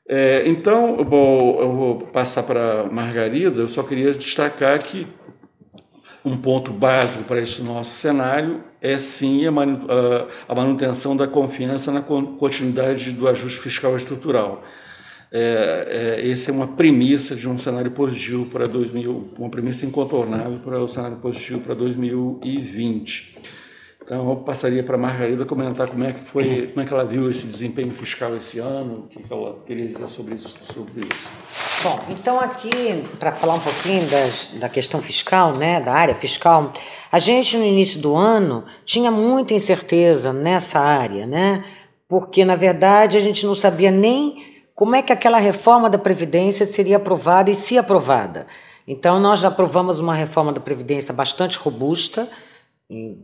É, 0.06 0.46
então, 0.46 1.02
bom, 1.02 1.58
eu 1.58 1.72
vou 1.72 1.98
passar 2.08 2.42
para 2.42 2.84
Margarida, 2.92 3.62
eu 3.62 3.68
só 3.68 3.82
queria 3.82 4.12
destacar 4.12 4.78
que 4.78 5.06
um 6.22 6.36
ponto 6.36 6.70
básico 6.70 7.24
para 7.24 7.40
esse 7.40 7.62
nosso 7.62 7.92
cenário 7.92 8.62
é 8.82 8.98
sim 8.98 9.46
a 9.46 10.54
manutenção 10.54 11.16
da 11.16 11.26
confiança 11.26 11.90
na 11.90 12.02
continuidade 12.02 13.12
do 13.12 13.26
ajuste 13.26 13.58
fiscal 13.58 13.96
estrutural. 13.96 14.62
É, 15.30 16.20
é, 16.20 16.30
essa 16.30 16.50
é 16.50 16.54
uma 16.54 16.68
premissa 16.68 17.34
de 17.34 17.48
um 17.48 17.58
cenário 17.58 17.90
positivo 17.90 18.46
para 18.46 18.66
2000, 18.66 19.32
uma 19.38 19.50
premissa 19.50 19.84
incontornável 19.84 20.58
para 20.60 20.80
o 20.80 20.88
cenário 20.88 21.16
positivo 21.16 21.60
para 21.60 21.74
2020. 21.74 23.38
Então, 24.06 24.30
eu 24.30 24.36
passaria 24.36 24.84
para 24.84 24.94
a 24.94 24.98
Margarida 24.98 25.44
comentar 25.44 25.88
como 25.88 26.04
é 26.04 26.12
que 26.12 26.20
foi, 26.20 26.68
como 26.68 26.80
é 26.80 26.84
que 26.84 26.92
ela 26.92 27.04
viu 27.04 27.28
esse 27.28 27.44
desempenho 27.44 27.92
fiscal 27.92 28.36
esse 28.36 28.60
ano, 28.60 29.00
o 29.00 29.08
que 29.08 29.20
ela 29.28 29.58
queria 29.66 29.84
dizer 29.84 30.06
sobre 30.08 30.36
isso. 30.36 30.56
Sobre 30.62 31.00
isso. 31.00 31.46
Bom, 31.82 32.04
então 32.08 32.38
aqui, 32.38 33.04
para 33.18 33.32
falar 33.32 33.54
um 33.54 33.60
pouquinho 33.60 34.08
das, 34.08 34.50
da 34.60 34.68
questão 34.68 35.02
fiscal, 35.02 35.54
né, 35.54 35.80
da 35.80 35.92
área 35.92 36.14
fiscal, 36.14 36.70
a 37.10 37.18
gente 37.18 37.56
no 37.56 37.64
início 37.64 38.00
do 38.00 38.14
ano 38.14 38.64
tinha 38.84 39.10
muita 39.10 39.54
incerteza 39.54 40.32
nessa 40.32 40.78
área, 40.78 41.26
né, 41.26 41.64
porque 42.08 42.44
na 42.44 42.54
verdade 42.54 43.16
a 43.16 43.20
gente 43.20 43.44
não 43.44 43.56
sabia 43.56 43.90
nem 43.90 44.45
como 44.76 44.94
é 44.94 45.00
que 45.00 45.10
aquela 45.10 45.38
reforma 45.38 45.88
da 45.88 45.96
Previdência 45.96 46.66
seria 46.66 46.98
aprovada 46.98 47.50
e 47.50 47.54
se 47.54 47.78
aprovada. 47.78 48.46
Então, 48.86 49.18
nós 49.18 49.42
aprovamos 49.42 49.98
uma 49.98 50.14
reforma 50.14 50.52
da 50.52 50.60
Previdência 50.60 51.14
bastante 51.14 51.56
robusta, 51.56 52.28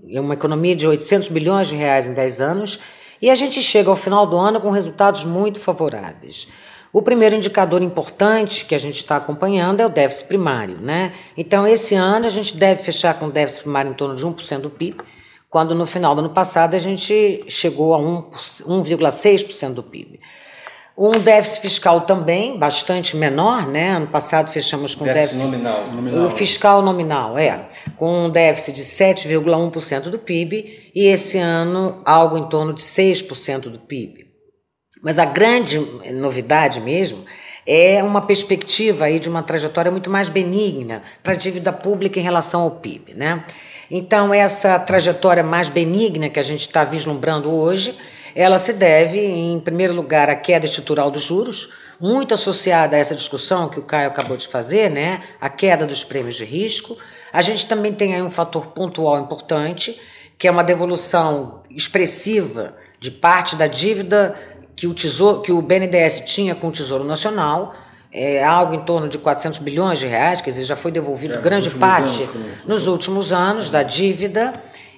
é 0.09 0.19
uma 0.19 0.33
economia 0.33 0.75
de 0.75 0.89
800 0.89 1.29
bilhões 1.29 1.69
de 1.69 1.77
reais 1.77 2.09
em 2.09 2.15
10 2.15 2.41
anos, 2.41 2.81
e 3.21 3.29
a 3.29 3.35
gente 3.35 3.63
chega 3.63 3.91
ao 3.91 3.97
final 3.97 4.27
do 4.27 4.37
ano 4.39 4.63
com 4.63 4.71
resultados 4.71 5.27
muito 5.27 5.61
favoráveis. 5.61 6.49
O 6.91 7.03
primeiro 7.03 7.37
indicador 7.37 7.83
importante 7.83 8.65
que 8.65 8.75
a 8.75 8.79
gente 8.79 8.97
está 8.97 9.17
acompanhando 9.17 9.81
é 9.81 9.87
o 9.87 9.91
déficit 9.91 10.29
primário. 10.29 10.79
Né? 10.81 11.13
Então, 11.37 11.67
esse 11.67 11.95
ano, 11.95 12.25
a 12.25 12.31
gente 12.31 12.57
deve 12.57 12.83
fechar 12.83 13.19
com 13.19 13.29
déficit 13.29 13.65
primário 13.65 13.91
em 13.91 13.95
torno 13.95 14.15
de 14.15 14.27
1% 14.27 14.61
do 14.61 14.71
PIB, 14.71 15.03
quando 15.51 15.75
no 15.75 15.85
final 15.85 16.15
do 16.15 16.21
ano 16.21 16.31
passado 16.31 16.75
a 16.75 16.79
gente 16.79 17.45
chegou 17.47 17.95
a 17.95 17.99
1,6% 17.99 19.75
do 19.75 19.83
PIB. 19.83 20.19
Um 20.97 21.13
déficit 21.13 21.63
fiscal 21.63 22.03
também 22.03 22.59
bastante 22.59 23.17
menor, 23.17 23.67
né? 23.67 23.91
Ano 23.91 24.07
passado 24.07 24.51
fechamos 24.51 24.95
com 24.95 25.05
déficit, 25.05 25.43
déficit 25.43 25.47
nominal, 25.47 25.87
nominal. 25.87 26.27
O 26.27 26.31
fiscal 26.31 26.83
nominal, 26.83 27.39
é, 27.39 27.67
com 27.97 28.27
um 28.27 28.31
déficit 28.31 28.77
de 28.77 28.83
7,1% 28.85 30.11
do 30.11 30.19
PIB 30.19 30.91
e 30.95 31.07
esse 31.07 31.39
ano 31.39 32.03
algo 32.05 32.37
em 32.37 32.47
torno 32.47 32.75
de 32.75 32.83
6% 32.83 33.71
do 33.71 33.79
PIB. 33.79 34.27
Mas 35.03 35.19
a 35.19 35.25
grande 35.25 35.79
novidade 36.13 36.79
mesmo 36.79 37.25
é 37.67 38.03
uma 38.03 38.21
perspectiva 38.21 39.07
aí 39.07 39.19
de 39.19 39.29
uma 39.29 39.43
trajetória 39.43 39.91
muito 39.91 40.11
mais 40.11 40.29
benigna 40.29 41.03
para 41.23 41.33
a 41.33 41.37
dívida 41.37 41.73
pública 41.73 42.21
em 42.21 42.23
relação 42.23 42.63
ao 42.63 42.71
PIB, 42.71 43.15
né? 43.15 43.45
Então 43.91 44.33
essa 44.33 44.79
trajetória 44.79 45.43
mais 45.43 45.69
benigna 45.69 46.29
que 46.29 46.39
a 46.39 46.43
gente 46.43 46.61
está 46.61 46.85
vislumbrando 46.85 47.51
hoje 47.51 47.97
ela 48.35 48.59
se 48.59 48.73
deve, 48.73 49.19
em 49.19 49.61
primeiro 49.61 49.95
lugar, 49.95 50.29
à 50.29 50.35
queda 50.35 50.67
estrutural 50.67 51.11
dos 51.11 51.23
juros, 51.23 51.71
muito 52.01 52.35
associada 52.35 52.97
a 52.97 52.99
essa 52.99 53.15
discussão 53.15 53.69
que 53.69 53.79
o 53.79 53.83
Caio 53.83 54.09
acabou 54.09 54.37
de 54.37 54.49
fazer, 54.49 54.91
né? 54.91 55.23
A 55.41 55.49
queda 55.49 55.87
dos 55.87 56.03
prêmios 56.03 56.37
de 56.37 56.45
risco. 56.45 56.97
A 57.33 57.41
gente 57.43 57.67
também 57.67 57.93
tem 57.93 58.15
aí 58.15 58.23
um 58.23 58.31
fator 58.31 58.69
pontual 58.69 59.21
importante, 59.21 60.01
que 60.37 60.49
é 60.49 60.51
uma 60.51 60.65
devolução 60.65 61.63
expressiva 61.71 62.75
de 62.99 63.11
parte 63.11 63.55
da 63.55 63.67
dívida 63.67 64.35
que 64.75 64.87
o, 64.87 64.95
tesouro, 64.95 65.43
que 65.43 65.53
o 65.53 65.63
BNDES 65.63 66.23
tinha 66.27 66.55
com 66.55 66.69
o 66.69 66.73
Tesouro 66.73 67.05
Nacional, 67.05 67.75
é 68.13 68.45
algo 68.45 68.75
em 68.75 68.81
torno 68.81 69.09
de 69.09 69.17
400 69.17 69.59
bilhões 69.61 69.99
de 69.99 70.07
reais, 70.07 70.41
quer 70.41 70.51
dizer, 70.51 70.65
já 70.65 70.77
foi 70.77 70.91
devolvido 70.91 71.35
é, 71.35 71.41
grande 71.41 71.71
parte 71.71 72.23
anos, 72.25 72.67
nos 72.67 72.87
últimos 72.87 73.33
anos 73.33 73.71
da 73.71 73.83
dívida. 73.83 74.53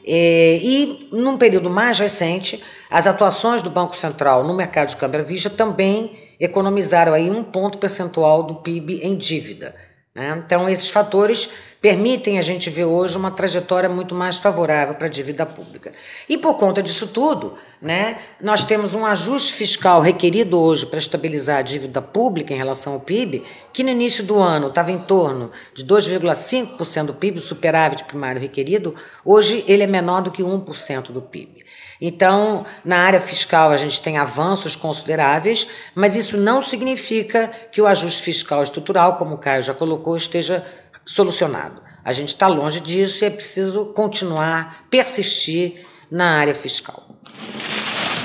É, 0.06 0.58
e, 0.62 1.08
num 1.10 1.38
período 1.38 1.70
mais 1.70 1.98
recente, 1.98 2.62
as 2.90 3.06
atuações 3.06 3.62
do 3.62 3.70
Banco 3.70 3.96
Central 3.96 4.44
no 4.44 4.54
mercado 4.54 4.88
de 4.88 4.96
à 5.20 5.24
vista 5.24 5.48
também 5.48 6.24
economizaram 6.38 7.14
aí 7.14 7.30
um 7.30 7.42
ponto 7.42 7.78
percentual 7.78 8.42
do 8.42 8.56
PIB 8.56 9.00
em 9.02 9.16
dívida. 9.16 9.74
Né? 10.14 10.42
Então, 10.44 10.68
esses 10.68 10.90
fatores 10.90 11.50
permitem 11.80 12.38
a 12.38 12.42
gente 12.42 12.70
ver 12.70 12.84
hoje 12.84 13.14
uma 13.14 13.30
trajetória 13.30 13.90
muito 13.90 14.14
mais 14.14 14.38
favorável 14.38 14.94
para 14.94 15.06
a 15.06 15.10
dívida 15.10 15.44
pública. 15.44 15.92
E 16.26 16.38
por 16.38 16.54
conta 16.54 16.82
disso 16.82 17.08
tudo, 17.08 17.54
né, 17.82 18.16
nós 18.40 18.64
temos 18.64 18.94
um 18.94 19.04
ajuste 19.04 19.52
fiscal 19.52 20.00
requerido 20.00 20.58
hoje 20.58 20.86
para 20.86 20.98
estabilizar 20.98 21.58
a 21.58 21.62
dívida 21.62 22.00
pública 22.00 22.54
em 22.54 22.56
relação 22.56 22.94
ao 22.94 23.00
PIB, 23.00 23.44
que 23.70 23.82
no 23.82 23.90
início 23.90 24.24
do 24.24 24.38
ano 24.38 24.68
estava 24.68 24.92
em 24.92 24.98
torno 24.98 25.50
de 25.74 25.84
2,5% 25.84 27.04
do 27.04 27.14
PIB, 27.14 27.38
superávit 27.40 28.04
primário 28.04 28.40
requerido, 28.40 28.94
hoje 29.22 29.62
ele 29.68 29.82
é 29.82 29.86
menor 29.86 30.22
do 30.22 30.30
que 30.30 30.42
1% 30.42 31.12
do 31.12 31.20
PIB. 31.20 31.63
Então, 32.06 32.66
na 32.84 32.98
área 32.98 33.18
fiscal, 33.18 33.70
a 33.70 33.78
gente 33.78 33.98
tem 33.98 34.18
avanços 34.18 34.76
consideráveis, 34.76 35.66
mas 35.94 36.14
isso 36.14 36.36
não 36.36 36.62
significa 36.62 37.50
que 37.72 37.80
o 37.80 37.86
ajuste 37.86 38.20
fiscal 38.20 38.62
estrutural, 38.62 39.16
como 39.16 39.36
o 39.36 39.38
Caio 39.38 39.62
já 39.62 39.72
colocou, 39.72 40.14
esteja 40.14 40.66
solucionado. 41.02 41.80
A 42.04 42.12
gente 42.12 42.28
está 42.28 42.46
longe 42.46 42.80
disso 42.80 43.24
e 43.24 43.26
é 43.26 43.30
preciso 43.30 43.86
continuar, 43.86 44.84
persistir 44.90 45.86
na 46.10 46.36
área 46.36 46.54
fiscal. 46.54 47.08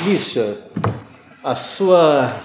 Lixa, 0.03 0.57
a 1.41 1.55
sua 1.55 2.37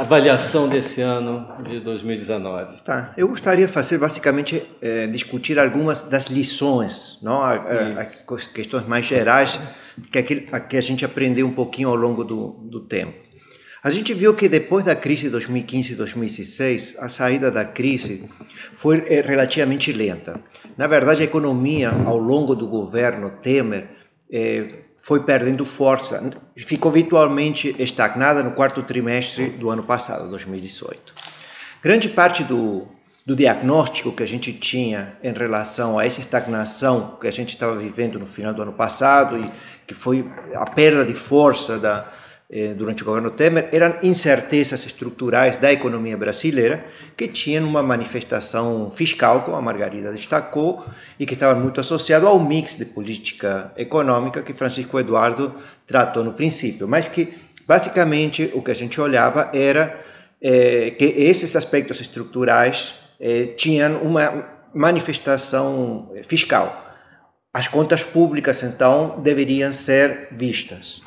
avaliação 0.00 0.68
desse 0.68 1.00
ano 1.00 1.46
de 1.62 1.80
2019. 1.80 2.82
Tá, 2.82 3.12
eu 3.16 3.28
gostaria 3.28 3.66
de 3.66 3.72
fazer 3.72 3.98
basicamente 3.98 4.62
é, 4.80 5.06
discutir 5.06 5.58
algumas 5.58 6.02
das 6.02 6.26
lições, 6.26 7.18
não, 7.22 7.40
a, 7.40 7.52
a, 7.52 8.00
a 8.02 8.04
questões 8.04 8.86
mais 8.86 9.06
gerais 9.06 9.58
que, 10.10 10.18
aquilo, 10.18 10.42
que 10.68 10.76
a 10.76 10.80
gente 10.80 11.04
aprendeu 11.04 11.46
um 11.46 11.52
pouquinho 11.52 11.88
ao 11.88 11.96
longo 11.96 12.24
do, 12.24 12.48
do 12.70 12.80
tempo. 12.80 13.26
A 13.82 13.90
gente 13.90 14.12
viu 14.12 14.34
que 14.34 14.48
depois 14.48 14.84
da 14.84 14.96
crise 14.96 15.24
de 15.24 15.30
2015 15.30 15.92
e 15.92 15.96
2016, 15.96 16.96
a 16.98 17.08
saída 17.08 17.50
da 17.52 17.64
crise 17.64 18.28
foi 18.74 19.04
eh, 19.06 19.20
relativamente 19.20 19.92
lenta. 19.92 20.40
Na 20.76 20.88
verdade, 20.88 21.22
a 21.22 21.24
economia, 21.24 21.90
ao 22.04 22.18
longo 22.18 22.56
do 22.56 22.66
governo 22.66 23.30
Temer, 23.40 23.88
eh, 24.32 24.85
foi 24.98 25.20
perdendo 25.22 25.64
força, 25.64 26.30
ficou 26.56 26.90
virtualmente 26.90 27.74
estagnada 27.78 28.42
no 28.42 28.52
quarto 28.52 28.82
trimestre 28.82 29.50
do 29.50 29.70
ano 29.70 29.84
passado, 29.84 30.28
2018. 30.28 31.14
Grande 31.82 32.08
parte 32.08 32.42
do, 32.42 32.88
do 33.24 33.36
diagnóstico 33.36 34.12
que 34.12 34.22
a 34.22 34.26
gente 34.26 34.52
tinha 34.52 35.16
em 35.22 35.32
relação 35.32 35.98
a 35.98 36.04
essa 36.04 36.20
estagnação 36.20 37.16
que 37.20 37.26
a 37.26 37.30
gente 37.30 37.50
estava 37.50 37.76
vivendo 37.76 38.18
no 38.18 38.26
final 38.26 38.52
do 38.52 38.62
ano 38.62 38.72
passado 38.72 39.38
e 39.38 39.50
que 39.86 39.94
foi 39.94 40.28
a 40.54 40.68
perda 40.68 41.04
de 41.04 41.14
força 41.14 41.78
da, 41.78 42.10
durante 42.76 43.02
o 43.02 43.06
governo 43.06 43.30
Temer 43.32 43.68
eram 43.72 43.96
incertezas 44.02 44.86
estruturais 44.86 45.56
da 45.56 45.72
economia 45.72 46.16
brasileira 46.16 46.84
que 47.16 47.26
tinham 47.26 47.64
uma 47.64 47.82
manifestação 47.82 48.88
fiscal, 48.90 49.42
como 49.42 49.56
a 49.56 49.62
Margarida 49.62 50.12
destacou, 50.12 50.84
e 51.18 51.26
que 51.26 51.34
estava 51.34 51.58
muito 51.58 51.80
associado 51.80 52.26
ao 52.26 52.38
mix 52.38 52.76
de 52.76 52.84
política 52.84 53.72
econômica 53.76 54.42
que 54.42 54.52
Francisco 54.52 54.98
Eduardo 54.98 55.54
tratou 55.86 56.22
no 56.22 56.34
princípio, 56.34 56.86
mas 56.86 57.08
que 57.08 57.34
basicamente 57.66 58.50
o 58.54 58.62
que 58.62 58.70
a 58.70 58.74
gente 58.74 59.00
olhava 59.00 59.50
era 59.52 60.00
eh, 60.40 60.92
que 60.96 61.04
esses 61.04 61.56
aspectos 61.56 62.00
estruturais 62.00 62.94
eh, 63.18 63.46
tinham 63.56 63.96
uma 64.02 64.56
manifestação 64.72 66.12
fiscal. 66.28 66.84
As 67.52 67.66
contas 67.66 68.04
públicas, 68.04 68.62
então, 68.62 69.18
deveriam 69.22 69.72
ser 69.72 70.28
vistas. 70.30 71.00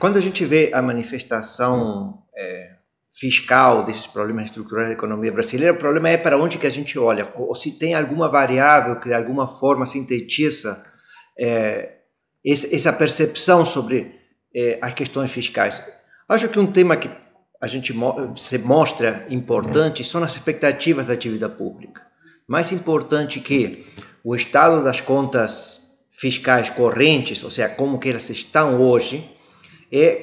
Quando 0.00 0.16
a 0.16 0.20
gente 0.20 0.46
vê 0.46 0.70
a 0.72 0.80
manifestação 0.80 2.22
é, 2.34 2.70
fiscal 3.12 3.84
desses 3.84 4.06
problemas 4.06 4.46
estruturais 4.46 4.88
da 4.88 4.94
economia 4.94 5.30
brasileira, 5.30 5.74
o 5.74 5.78
problema 5.78 6.08
é 6.08 6.16
para 6.16 6.38
onde 6.38 6.56
que 6.56 6.66
a 6.66 6.70
gente 6.70 6.98
olha, 6.98 7.30
ou, 7.36 7.54
se 7.54 7.78
tem 7.78 7.94
alguma 7.94 8.26
variável 8.26 8.98
que 8.98 9.08
de 9.08 9.14
alguma 9.14 9.46
forma 9.46 9.84
sintetiza 9.84 10.82
é, 11.38 11.96
essa 12.42 12.94
percepção 12.94 13.66
sobre 13.66 14.18
é, 14.56 14.78
as 14.80 14.94
questões 14.94 15.30
fiscais. 15.30 15.84
Acho 16.26 16.48
que 16.48 16.58
um 16.58 16.72
tema 16.72 16.96
que 16.96 17.10
a 17.60 17.66
gente 17.66 17.94
se 18.36 18.56
mostra 18.56 19.26
importante 19.28 20.02
são 20.02 20.22
as 20.22 20.32
expectativas 20.32 21.08
da 21.08 21.14
dívida 21.14 21.50
pública. 21.50 22.00
Mais 22.48 22.72
importante 22.72 23.38
que 23.38 23.84
o 24.24 24.34
estado 24.34 24.82
das 24.82 25.02
contas 25.02 25.82
fiscais 26.10 26.70
correntes, 26.70 27.44
ou 27.44 27.50
seja, 27.50 27.68
como 27.68 27.98
que 27.98 28.08
elas 28.08 28.30
estão 28.30 28.80
hoje, 28.80 29.38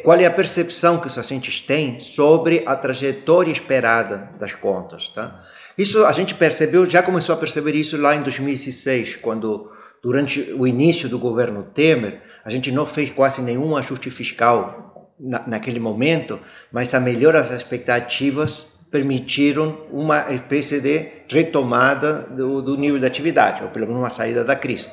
qual 0.04 0.18
é 0.18 0.26
a 0.26 0.32
percepção 0.32 0.98
que 0.98 1.08
os 1.08 1.18
assistentes 1.18 1.60
têm 1.60 2.00
sobre 2.00 2.64
a 2.66 2.76
trajetória 2.76 3.52
esperada 3.52 4.32
das 4.40 4.54
contas. 4.54 5.10
Tá? 5.10 5.44
Isso 5.78 6.06
a 6.06 6.12
gente 6.14 6.34
percebeu, 6.34 6.86
já 6.86 7.04
começou 7.04 7.36
a 7.36 7.38
perceber 7.38 7.76
isso 7.76 7.98
lá 7.98 8.16
em 8.16 8.22
2016, 8.22 9.18
quando 9.18 9.70
durante 10.02 10.54
o 10.58 10.66
início 10.66 11.10
do 11.10 11.20
governo 11.20 11.64
Temer, 11.64 12.22
a 12.46 12.50
gente 12.50 12.72
não 12.72 12.86
fez 12.86 13.12
quase 13.12 13.42
nenhum 13.42 13.76
ajuste 13.76 14.10
fiscal 14.10 15.14
na, 15.20 15.46
naquele 15.46 15.82
momento, 15.82 16.40
mas 16.72 16.94
a 16.94 17.00
melhora 17.00 17.40
das 17.40 17.52
expectativas 17.52 18.68
permitiram 18.90 19.86
uma 19.92 20.34
espécie 20.34 20.80
de 20.80 21.10
retomada 21.28 22.26
do, 22.30 22.62
do 22.62 22.78
nível 22.78 23.00
de 23.00 23.06
atividade, 23.06 23.64
ou 23.64 23.70
pelo 23.70 23.86
menos 23.88 24.02
uma 24.02 24.10
saída 24.10 24.46
da 24.46 24.56
crise. 24.56 24.88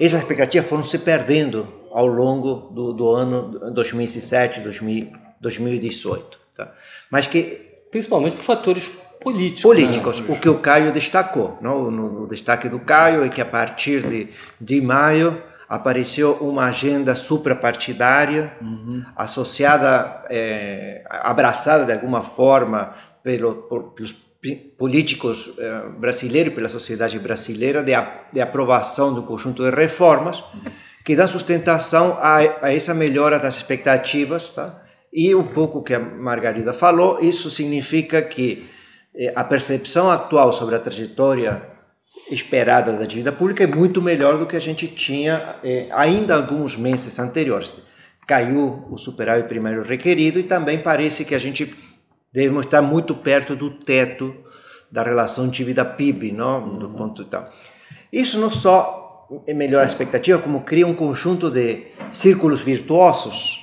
Essas 0.00 0.22
expectativas 0.22 0.66
foram 0.66 0.82
se 0.82 0.98
perdendo 0.98 1.77
ao 1.98 2.06
longo 2.06 2.70
do, 2.70 2.92
do 2.92 3.10
ano 3.10 3.72
2017, 3.72 4.60
2018. 4.60 6.38
Tá? 6.54 6.72
Mas 7.10 7.26
que 7.26 7.42
principalmente 7.90 8.36
por 8.36 8.44
fatores 8.44 8.88
políticos. 9.20 9.62
Políticos, 9.62 10.20
né? 10.20 10.26
o 10.28 10.38
que 10.38 10.48
o 10.48 10.60
Caio 10.60 10.92
destacou. 10.92 11.58
Não? 11.60 11.90
No, 11.90 12.28
destaque 12.28 12.68
do 12.68 12.78
Caio 12.78 13.24
é 13.24 13.28
que 13.28 13.40
a 13.40 13.44
partir 13.44 14.06
de, 14.06 14.28
de 14.60 14.80
maio 14.80 15.42
apareceu 15.68 16.34
uma 16.34 16.66
agenda 16.66 17.16
suprapartidária 17.16 18.52
uhum. 18.62 19.02
associada, 19.16 20.24
é, 20.30 21.02
abraçada 21.10 21.84
de 21.84 21.92
alguma 21.92 22.22
forma 22.22 22.92
pelo, 23.24 23.56
por, 23.56 23.90
pelos 23.90 24.12
políticos 24.78 25.50
é, 25.58 25.88
brasileiros, 25.98 26.54
pela 26.54 26.68
sociedade 26.68 27.18
brasileira, 27.18 27.82
de, 27.82 27.92
a, 27.92 28.22
de 28.32 28.40
aprovação 28.40 29.12
do 29.12 29.24
conjunto 29.24 29.64
de 29.64 29.70
reformas 29.74 30.44
uhum. 30.54 30.70
Que 31.08 31.16
dão 31.16 31.26
sustentação 31.26 32.18
a, 32.20 32.36
a, 32.60 32.74
essa 32.74 32.92
melhora 32.92 33.38
das 33.38 33.56
expectativas, 33.56 34.50
tá? 34.50 34.82
E 35.10 35.34
um 35.34 35.42
pouco 35.42 35.82
que 35.82 35.94
a 35.94 35.98
Margarida 35.98 36.74
falou, 36.74 37.18
isso 37.18 37.48
significa 37.48 38.20
que 38.20 38.68
é, 39.16 39.32
a 39.34 39.42
percepção 39.42 40.10
atual 40.10 40.52
sobre 40.52 40.74
a 40.74 40.78
trajetória 40.78 41.62
esperada 42.30 42.92
da 42.92 43.06
dívida 43.06 43.32
pública 43.32 43.64
é 43.64 43.66
muito 43.66 44.02
melhor 44.02 44.38
do 44.38 44.44
que 44.44 44.54
a 44.54 44.60
gente 44.60 44.86
tinha 44.86 45.56
é, 45.64 45.88
ainda 45.92 46.34
alguns 46.34 46.76
meses 46.76 47.18
anteriores. 47.18 47.72
Caiu 48.26 48.86
o 48.90 48.98
superávit 48.98 49.48
primeiro 49.48 49.82
requerido 49.82 50.38
e 50.38 50.42
também 50.42 50.76
parece 50.76 51.24
que 51.24 51.34
a 51.34 51.38
gente 51.38 51.74
deve 52.30 52.54
estar 52.60 52.82
muito 52.82 53.14
perto 53.14 53.56
do 53.56 53.70
teto 53.70 54.36
da 54.92 55.02
relação 55.02 55.48
dívida-PIB, 55.48 56.32
não? 56.32 56.68
do 56.78 56.86
uhum. 56.86 56.92
ponto 56.92 57.24
tal. 57.24 57.48
Isso 58.12 58.38
não 58.38 58.50
só 58.50 58.97
melhora 59.54 59.84
a 59.84 59.86
expectativa, 59.86 60.38
como 60.38 60.62
cria 60.62 60.86
um 60.86 60.94
conjunto 60.94 61.50
de 61.50 61.88
círculos 62.10 62.62
virtuosos 62.62 63.58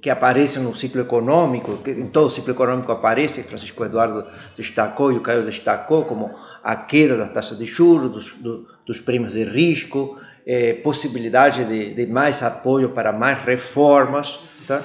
que 0.00 0.08
aparecem 0.08 0.62
no 0.62 0.74
ciclo 0.74 1.02
econômico, 1.02 1.76
que 1.78 1.90
em 1.90 2.06
todo 2.06 2.28
o 2.28 2.30
ciclo 2.30 2.52
econômico 2.52 2.90
aparece, 2.90 3.42
Francisco 3.42 3.84
Eduardo 3.84 4.26
destacou 4.56 5.12
e 5.12 5.16
o 5.16 5.20
Caio 5.20 5.44
destacou, 5.44 6.04
como 6.04 6.30
a 6.62 6.74
queda 6.74 7.16
das 7.16 7.30
taxas 7.30 7.58
de 7.58 7.66
juros, 7.66 8.10
dos, 8.10 8.28
do, 8.38 8.66
dos 8.86 9.00
prêmios 9.00 9.34
de 9.34 9.44
risco, 9.44 10.18
eh, 10.46 10.74
possibilidade 10.82 11.64
de, 11.64 11.94
de, 11.94 12.06
mais 12.06 12.42
apoio 12.42 12.90
para 12.90 13.12
mais 13.12 13.44
reformas. 13.44 14.38
Tá? 14.66 14.82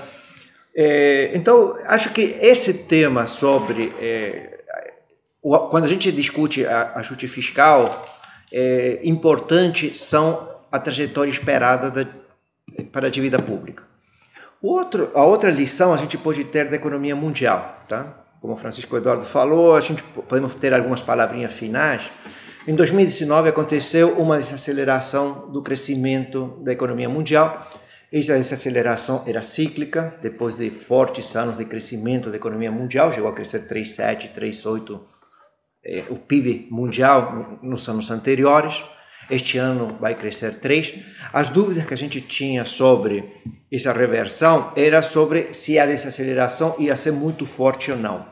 Eh, 0.76 1.32
então, 1.34 1.78
acho 1.86 2.12
que 2.12 2.38
esse 2.42 2.86
tema 2.86 3.28
sobre. 3.28 3.94
Eh, 4.00 4.52
quando 5.70 5.86
a 5.86 5.88
gente 5.88 6.12
discute 6.12 6.66
a 6.66 6.94
ajuste 6.96 7.28
fiscal, 7.28 8.04
é 8.58 9.02
importante 9.04 9.98
são 9.98 10.50
a 10.72 10.80
trajetória 10.80 11.30
esperada 11.30 11.92
da, 11.92 12.10
para 12.90 13.08
a 13.08 13.10
dívida 13.10 13.38
pública. 13.38 13.84
Outro, 14.62 15.12
a 15.14 15.26
outra 15.26 15.52
lição 15.52 15.94
a 15.94 15.98
gente 15.98 16.18
pode 16.18 16.46
ter 16.46 16.70
da 16.70 16.78
economia 16.78 17.18
mundial, 17.18 17.80
tá? 17.86 18.26
Como 18.40 18.54
o 18.54 18.56
Francisco 18.56 18.96
Eduardo 18.96 19.26
falou, 19.26 19.76
a 19.76 19.82
gente 19.82 20.02
podemos 20.04 20.56
ter 20.56 20.74
algumas 20.74 21.02
palavrinhas 21.02 21.52
finais. 21.52 22.04
Em 22.66 22.74
2019 22.74 23.50
aconteceu 23.50 24.18
uma 24.18 24.38
desaceleração 24.38 25.52
do 25.52 25.62
crescimento 25.62 26.58
da 26.64 26.72
economia 26.72 27.10
mundial. 27.10 27.70
Essa 28.12 28.38
desaceleração 28.38 29.24
era 29.28 29.42
cíclica, 29.42 30.16
depois 30.22 30.56
de 30.56 30.70
fortes 30.70 31.36
anos 31.36 31.58
de 31.58 31.66
crescimento 31.66 32.30
da 32.30 32.38
economia 32.38 32.72
mundial, 32.72 33.12
chegou 33.12 33.30
a 33.30 33.34
crescer 33.34 33.68
3,7, 33.68 34.34
3,8 34.34 34.96
eh, 34.96 35.15
o 36.10 36.16
PIB 36.16 36.68
mundial 36.72 37.60
nos 37.62 37.88
anos 37.88 38.10
anteriores. 38.10 38.84
Este 39.30 39.58
ano 39.58 39.98
vai 40.00 40.16
crescer 40.16 40.56
3. 40.56 40.96
As 41.34 41.50
dúvidas 41.50 41.86
que 41.86 41.94
a 41.94 41.98
gente 41.98 42.22
tinha 42.22 42.66
sobre 42.66 43.24
essa 43.72 43.92
reversão 43.92 44.72
era 44.76 45.02
sobre 45.02 45.54
se 45.54 45.80
a 45.80 45.86
desaceleração 45.86 46.76
ia 46.80 46.96
ser 46.96 47.12
muito 47.12 47.46
forte 47.46 47.92
ou 47.92 47.98
não. 47.98 48.26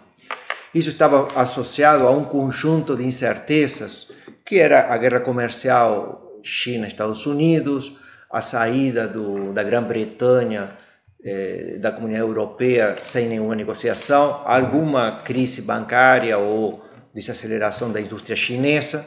Isso 0.73 0.89
estava 0.89 1.27
associado 1.35 2.07
a 2.07 2.11
um 2.11 2.23
conjunto 2.23 2.95
de 2.95 3.03
incertezas, 3.03 4.11
que 4.45 4.57
era 4.57 4.91
a 4.91 4.97
guerra 4.97 5.19
comercial 5.19 6.39
China-Estados 6.43 7.25
Unidos, 7.25 7.93
a 8.31 8.41
saída 8.41 9.07
do, 9.07 9.53
da 9.53 9.63
Grã-Bretanha 9.63 10.71
eh, 11.23 11.77
da 11.79 11.91
Comunidade 11.91 12.27
Europeia 12.27 12.97
sem 12.99 13.29
nenhuma 13.29 13.55
negociação, 13.55 14.41
alguma 14.45 15.21
crise 15.23 15.61
bancária 15.61 16.37
ou 16.37 16.83
desaceleração 17.13 17.91
da 17.91 18.01
indústria 18.01 18.35
chinesa 18.35 19.05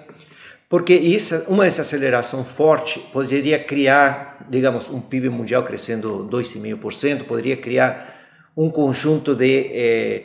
porque 0.68 0.94
isso, 0.94 1.44
uma 1.46 1.64
desaceleração 1.64 2.44
forte 2.44 2.98
poderia 3.12 3.58
criar, 3.58 4.46
digamos, 4.50 4.90
um 4.90 5.00
PIB 5.00 5.28
mundial 5.28 5.62
crescendo 5.62 6.28
2,5%, 6.30 7.24
poderia 7.24 7.56
criar 7.56 8.14
um 8.56 8.68
conjunto 8.68 9.32
de 9.32 9.70
eh, 9.72 10.22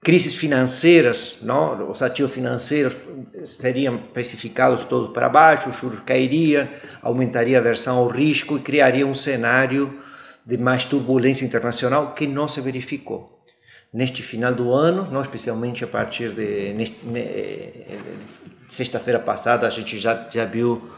crises 0.00 0.34
financeiras, 0.34 1.38
não? 1.42 1.90
os 1.90 2.00
ativos 2.00 2.32
financeiros 2.32 2.96
seriam 3.44 3.98
precificados 3.98 4.86
todos 4.86 5.10
para 5.10 5.28
baixo, 5.28 5.68
os 5.68 5.76
juros 5.76 6.00
cairiam, 6.00 6.66
aumentaria 7.02 7.58
a 7.58 7.60
aversão 7.60 7.98
ao 7.98 8.08
risco 8.08 8.56
e 8.56 8.60
criaria 8.60 9.06
um 9.06 9.14
cenário 9.14 10.00
de 10.46 10.56
mais 10.56 10.86
turbulência 10.86 11.44
internacional 11.44 12.14
que 12.14 12.26
não 12.26 12.48
se 12.48 12.62
verificou 12.62 13.41
neste 13.92 14.22
final 14.22 14.54
do 14.54 14.72
ano, 14.72 15.08
não 15.10 15.20
especialmente 15.20 15.84
a 15.84 15.86
partir 15.86 16.30
de 16.30 16.72
neste, 16.72 17.06
sexta-feira 18.68 19.18
passada 19.18 19.66
a 19.66 19.70
gente 19.70 19.98
já 19.98 20.26
já 20.30 20.44
viu 20.46 20.90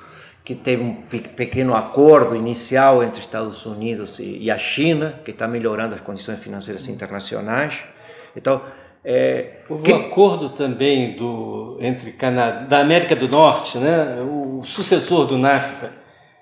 que 0.44 0.54
teve 0.54 0.82
um 0.82 0.94
pequeno 1.36 1.74
acordo 1.74 2.36
inicial 2.36 3.02
entre 3.02 3.20
Estados 3.20 3.64
Unidos 3.64 4.18
e, 4.18 4.38
e 4.38 4.50
a 4.50 4.58
China 4.58 5.18
que 5.24 5.30
está 5.30 5.48
melhorando 5.48 5.94
as 5.94 6.02
condições 6.02 6.38
financeiras 6.38 6.86
internacionais. 6.86 7.82
Então 8.36 8.62
é, 9.04 9.58
Houve 9.68 9.84
que... 9.84 9.92
um 9.92 9.96
acordo 9.96 10.48
também 10.50 11.16
do, 11.16 11.76
entre 11.80 12.12
Canadá, 12.12 12.60
da 12.60 12.78
América 12.78 13.14
do 13.16 13.28
Norte, 13.28 13.76
né? 13.78 14.20
o 14.22 14.62
sucessor 14.64 15.26
do 15.26 15.36
NAFTA. 15.36 15.92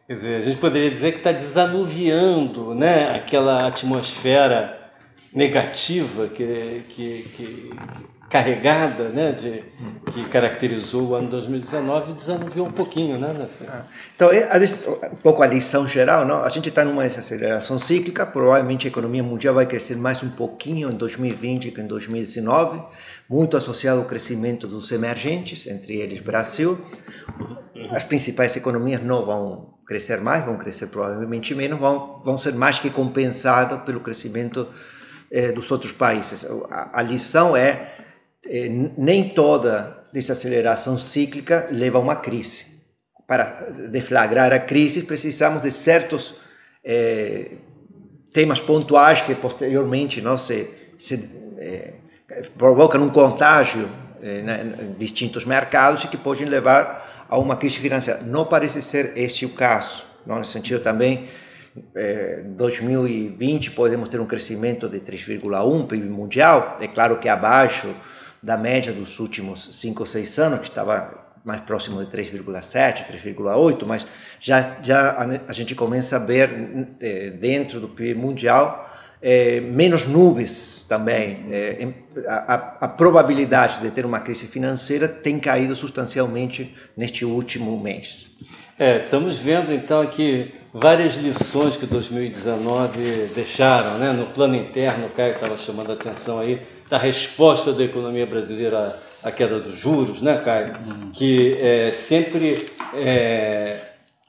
Quer 0.06 0.12
dizer, 0.12 0.36
a 0.36 0.40
gente 0.40 0.58
poderia 0.58 0.90
dizer 0.90 1.12
que 1.12 1.18
está 1.18 1.32
desanuviando 1.32 2.74
né? 2.74 3.14
aquela 3.16 3.66
atmosfera 3.66 4.81
negativa 5.34 6.28
que, 6.28 6.84
que, 6.88 7.22
que, 7.36 7.70
carregada 8.32 9.10
né, 9.10 9.30
de, 9.32 9.62
que 10.10 10.24
caracterizou 10.30 11.08
o 11.08 11.14
ano 11.14 11.28
2019 11.28 12.14
desanuviou 12.14 12.66
um 12.66 12.72
pouquinho 12.72 13.18
né, 13.18 13.34
nessa... 13.38 13.64
Ah, 13.64 13.84
então, 14.16 14.32
é, 14.32 14.48
um 15.12 15.16
pouco 15.16 15.42
a 15.42 15.46
lição 15.46 15.86
geral, 15.86 16.24
não? 16.24 16.42
a 16.42 16.48
gente 16.48 16.70
está 16.70 16.82
numa 16.82 17.02
desaceleração 17.02 17.78
cíclica, 17.78 18.24
provavelmente 18.24 18.86
a 18.86 18.90
economia 18.90 19.22
mundial 19.22 19.54
vai 19.54 19.66
crescer 19.66 19.96
mais 19.96 20.22
um 20.22 20.30
pouquinho 20.30 20.90
em 20.90 20.94
2020 20.94 21.72
que 21.72 21.80
em 21.82 21.86
2019, 21.86 22.82
muito 23.28 23.54
associado 23.54 24.00
ao 24.00 24.06
crescimento 24.06 24.66
dos 24.66 24.90
emergentes, 24.90 25.66
entre 25.66 25.96
eles 25.96 26.20
Brasil. 26.20 26.78
As 27.90 28.02
principais 28.02 28.56
economias 28.56 29.02
não 29.02 29.26
vão 29.26 29.74
crescer 29.86 30.22
mais, 30.22 30.42
vão 30.42 30.56
crescer 30.56 30.86
provavelmente 30.86 31.54
menos, 31.54 31.78
vão, 31.78 32.22
vão 32.24 32.38
ser 32.38 32.54
mais 32.54 32.78
que 32.78 32.88
compensadas 32.88 33.82
pelo 33.82 34.00
crescimento 34.00 34.68
eh, 35.32 35.52
dos 35.52 35.70
outros 35.70 35.92
países. 35.92 36.46
A, 36.70 37.00
a 37.00 37.02
lição 37.02 37.56
é 37.56 37.94
eh, 38.44 38.68
nem 38.96 39.30
toda 39.30 40.06
desaceleração 40.12 40.98
cíclica 40.98 41.68
leva 41.70 41.98
a 41.98 42.00
uma 42.00 42.16
crise. 42.16 42.66
Para 43.26 43.70
deflagrar 43.90 44.52
a 44.52 44.58
crise, 44.58 45.02
precisamos 45.02 45.62
de 45.62 45.70
certos 45.70 46.34
eh, 46.84 47.52
temas 48.32 48.60
pontuais 48.60 49.22
que 49.22 49.34
posteriormente 49.34 50.20
não 50.20 50.36
se, 50.36 50.68
se 50.98 51.30
provocam 52.58 53.02
um 53.02 53.10
contágio 53.10 53.88
eh, 54.22 54.40
em 54.40 54.92
distintos 54.98 55.44
mercados 55.44 56.04
e 56.04 56.08
que 56.08 56.16
podem 56.16 56.46
levar 56.46 57.26
a 57.28 57.38
uma 57.38 57.56
crise 57.56 57.78
financeira. 57.78 58.20
Não 58.20 58.44
parece 58.44 58.82
ser 58.82 59.12
este 59.16 59.46
o 59.46 59.50
caso. 59.50 60.04
Não? 60.26 60.38
Nesse 60.38 60.52
sentido, 60.52 60.80
também 60.80 61.28
é, 61.94 62.42
2020 62.44 63.70
podemos 63.70 64.08
ter 64.08 64.20
um 64.20 64.26
crescimento 64.26 64.88
de 64.88 65.00
3,1 65.00 65.86
PIB 65.86 66.08
mundial, 66.08 66.78
é 66.80 66.88
claro 66.88 67.18
que 67.18 67.28
abaixo 67.28 67.88
da 68.42 68.56
média 68.56 68.92
dos 68.92 69.20
últimos 69.20 69.68
5 69.72 70.00
ou 70.00 70.06
6 70.06 70.38
anos, 70.38 70.60
que 70.60 70.68
estava 70.68 71.22
mais 71.44 71.60
próximo 71.62 72.04
de 72.04 72.10
3,7, 72.10 73.06
3,8, 73.06 73.84
mas 73.86 74.06
já, 74.40 74.78
já 74.82 75.40
a, 75.46 75.52
gente 75.52 75.74
começa 75.74 76.16
a 76.16 76.18
ver 76.18 76.50
é, 77.00 77.30
dentro 77.30 77.80
do 77.80 77.88
PIB 77.88 78.20
mundial 78.20 78.90
é, 79.22 79.60
menos 79.60 80.04
nuvens 80.06 80.84
também. 80.88 81.46
É, 81.50 81.88
a, 82.26 82.76
a, 82.80 82.88
probabilidade 82.88 83.80
de 83.80 83.90
ter 83.90 84.04
uma 84.04 84.18
crise 84.18 84.46
financeira 84.48 85.06
tem 85.06 85.38
caído 85.38 85.76
substancialmente 85.76 86.74
neste 86.96 87.24
último 87.24 87.80
mês. 87.80 88.26
É, 88.76 89.04
estamos 89.04 89.38
vendo 89.38 89.72
então 89.72 90.00
aqui 90.00 90.52
várias 90.72 91.14
lições 91.14 91.76
que 91.76 91.86
2019 91.86 93.32
deixaram, 93.34 93.98
né? 93.98 94.12
No 94.12 94.26
plano 94.26 94.56
interno, 94.56 95.06
o 95.06 95.10
Caio 95.10 95.34
estava 95.34 95.56
chamando 95.56 95.90
a 95.90 95.94
atenção 95.94 96.38
aí 96.38 96.62
da 96.88 96.98
resposta 96.98 97.72
da 97.72 97.84
economia 97.84 98.26
brasileira 98.26 98.98
à 99.22 99.30
queda 99.30 99.60
dos 99.60 99.76
juros, 99.76 100.22
né, 100.22 100.38
Caio? 100.38 100.74
Uhum. 100.86 101.10
Que 101.12 101.56
é, 101.60 101.90
sempre 101.90 102.68
é, 102.94 103.78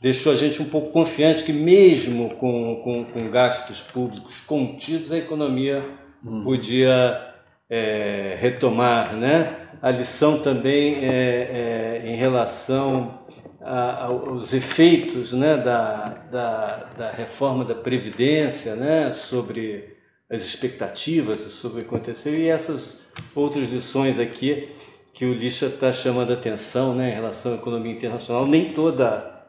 deixou 0.02 0.34
a 0.34 0.36
gente 0.36 0.62
um 0.62 0.66
pouco 0.66 0.92
confiante 0.92 1.44
que 1.44 1.54
mesmo 1.54 2.30
com, 2.36 2.82
com, 2.84 3.06
com 3.06 3.30
gastos 3.30 3.80
públicos 3.80 4.42
contidos, 4.42 5.12
a 5.12 5.18
economia 5.18 5.84
hum. 6.24 6.44
podia 6.44 7.34
é, 7.70 8.38
retomar. 8.40 9.16
Né? 9.16 9.56
A 9.82 9.90
lição 9.92 10.40
também 10.40 11.06
é, 11.06 12.02
é 12.04 12.10
em 12.10 12.16
relação 12.16 13.20
a, 13.64 14.06
aos 14.06 14.54
efeitos 14.54 15.32
né, 15.32 15.58
da, 15.58 16.10
da, 16.32 16.76
da, 16.98 17.12
reforma 17.12 17.64
da 17.64 17.76
Previdência 17.76 18.76
né, 18.76 19.14
sobre 19.14 19.98
as 20.30 20.42
expectativas 20.44 21.40
sobre 21.40 21.82
o 21.82 21.84
que 21.84 21.88
aconteceu 21.88 22.34
e 22.34 22.48
essas 22.48 22.98
outras 23.36 23.70
lições 23.70 24.20
aqui 24.20 24.70
que 25.14 25.26
o 25.26 25.34
Lixa 25.34 25.68
está 25.68 25.94
chamando 25.94 26.32
a 26.32 26.34
atenção 26.34 26.96
né, 26.96 27.12
em 27.12 27.14
relação 27.14 27.54
à 27.54 27.56
economia 27.56 27.94
internacional. 27.94 28.48
Nem 28.48 28.74
toda 28.74 29.48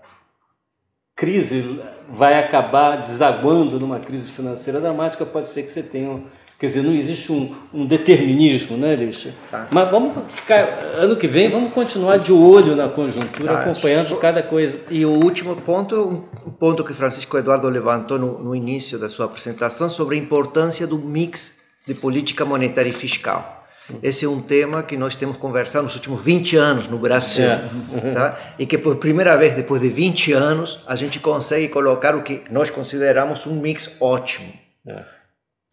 crise 1.16 1.80
vai 2.08 2.38
acabar 2.38 2.96
desaguando 2.96 3.80
numa 3.80 3.98
crise 3.98 4.28
financeira 4.28 4.80
dramática, 4.80 5.24
pode 5.24 5.48
ser 5.48 5.62
que 5.62 5.70
você 5.70 5.82
tenha. 5.82 6.22
Quer 6.64 6.68
dizer, 6.68 6.82
não 6.82 6.94
existe 6.94 7.30
um, 7.30 7.54
um 7.74 7.84
determinismo, 7.84 8.78
né, 8.78 8.96
Lixa? 8.96 9.34
Tá. 9.50 9.68
Mas 9.70 9.90
vamos 9.90 10.32
ficar. 10.32 10.62
Ano 10.96 11.14
que 11.14 11.28
vem, 11.28 11.50
vamos 11.50 11.74
continuar 11.74 12.16
de 12.16 12.32
olho 12.32 12.74
na 12.74 12.88
conjuntura, 12.88 13.52
tá. 13.52 13.60
acompanhando 13.60 14.08
so, 14.08 14.16
cada 14.16 14.42
coisa. 14.42 14.80
E 14.88 15.04
o 15.04 15.10
último 15.10 15.54
ponto, 15.56 16.24
um 16.46 16.50
ponto 16.50 16.82
que 16.82 16.94
Francisco 16.94 17.36
Eduardo 17.36 17.68
levantou 17.68 18.18
no, 18.18 18.42
no 18.42 18.56
início 18.56 18.98
da 18.98 19.10
sua 19.10 19.26
apresentação, 19.26 19.90
sobre 19.90 20.16
a 20.16 20.18
importância 20.18 20.86
do 20.86 20.96
mix 20.96 21.56
de 21.86 21.92
política 21.92 22.46
monetária 22.46 22.88
e 22.88 22.94
fiscal. 22.94 23.66
Esse 24.02 24.24
é 24.24 24.28
um 24.28 24.40
tema 24.40 24.82
que 24.82 24.96
nós 24.96 25.14
temos 25.14 25.36
conversado 25.36 25.84
nos 25.84 25.94
últimos 25.94 26.22
20 26.22 26.56
anos 26.56 26.88
no 26.88 26.96
Brasil. 26.96 27.44
É. 27.44 28.10
Tá? 28.14 28.38
E 28.58 28.64
que 28.64 28.78
por 28.78 28.96
primeira 28.96 29.36
vez, 29.36 29.54
depois 29.54 29.82
de 29.82 29.90
20 29.90 30.32
anos, 30.32 30.78
a 30.86 30.96
gente 30.96 31.20
consegue 31.20 31.68
colocar 31.68 32.16
o 32.16 32.22
que 32.22 32.40
nós 32.50 32.70
consideramos 32.70 33.46
um 33.46 33.60
mix 33.60 33.98
ótimo. 34.00 34.50
É. 34.88 35.12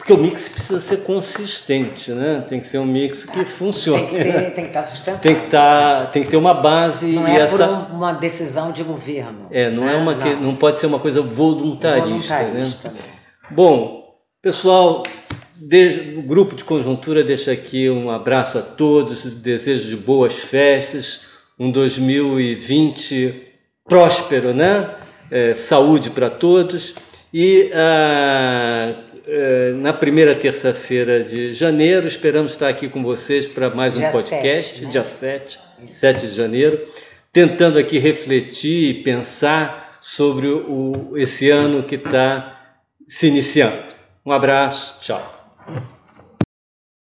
Porque 0.02 0.14
o 0.14 0.18
mix 0.18 0.50
precisa 0.50 0.82
ser 0.82 1.04
consistente, 1.04 2.10
né? 2.10 2.44
Tem 2.48 2.60
que 2.60 2.66
ser 2.66 2.80
um 2.80 2.86
mix 2.86 3.24
que 3.24 3.46
funcione. 3.46 4.08
Tem 4.08 4.18
que, 4.18 4.24
ter, 4.24 4.50
tem 4.56 4.64
que 4.64 4.70
estar 4.72 4.82
sustentável. 4.82 5.22
Tem 5.22 5.36
que, 5.36 5.46
estar, 5.46 6.12
tem 6.12 6.24
que 6.24 6.30
ter 6.30 6.38
uma 6.38 6.56
base. 6.56 7.06
Não 7.06 7.28
é 7.28 7.40
essa... 7.40 7.68
por 7.68 7.96
uma 7.96 8.12
decisão 8.12 8.72
de 8.72 8.82
governo. 8.82 9.46
É, 9.52 9.70
não 9.70 9.88
é, 9.88 9.94
é 9.94 9.98
uma 9.98 10.16
não. 10.16 10.22
Que, 10.22 10.34
não 10.34 10.56
pode 10.56 10.80
ser 10.80 10.88
uma 10.88 10.98
coisa 10.98 11.22
voluntarista, 11.22 12.34
né? 12.34 12.46
voluntarista 12.46 12.90
né? 12.90 12.96
Bom, 13.52 14.16
pessoal, 14.42 15.04
o 16.18 16.22
grupo 16.24 16.56
de 16.56 16.64
conjuntura 16.64 17.24
deixa 17.24 17.52
aqui 17.52 17.88
um 17.88 18.10
abraço 18.10 18.58
a 18.58 18.62
todos, 18.64 19.24
desejo 19.24 19.88
de 19.88 19.98
boas 19.98 20.34
festas, 20.34 21.28
um 21.60 21.72
2020 21.72 23.40
próspero, 23.88 24.52
né? 24.52 24.96
É, 25.30 25.54
saúde 25.54 26.10
para 26.10 26.32
todos. 26.32 26.96
E 27.32 27.70
é, 27.72 28.96
na 29.78 29.94
primeira 29.94 30.36
terça-feira 30.36 31.24
de 31.24 31.54
janeiro, 31.54 32.06
esperamos 32.06 32.52
estar 32.52 32.68
aqui 32.68 32.90
com 32.90 33.02
vocês 33.02 33.48
para 33.48 33.70
mais 33.70 33.96
um 33.96 34.00
dia 34.00 34.12
podcast, 34.12 34.74
7, 34.74 34.86
né? 34.86 34.92
dia 34.92 35.04
7, 35.04 35.60
7 35.90 36.28
de 36.28 36.34
janeiro, 36.34 36.88
tentando 37.32 37.80
aqui 37.80 37.98
refletir 37.98 38.90
e 38.90 39.04
pensar 39.04 39.98
sobre 40.02 40.48
o, 40.48 41.14
esse 41.16 41.50
ano 41.50 41.84
que 41.84 41.96
está 41.96 42.76
se 43.08 43.28
iniciando. 43.28 43.96
Um 44.26 44.32
abraço, 44.32 45.00
tchau. 45.02 46.01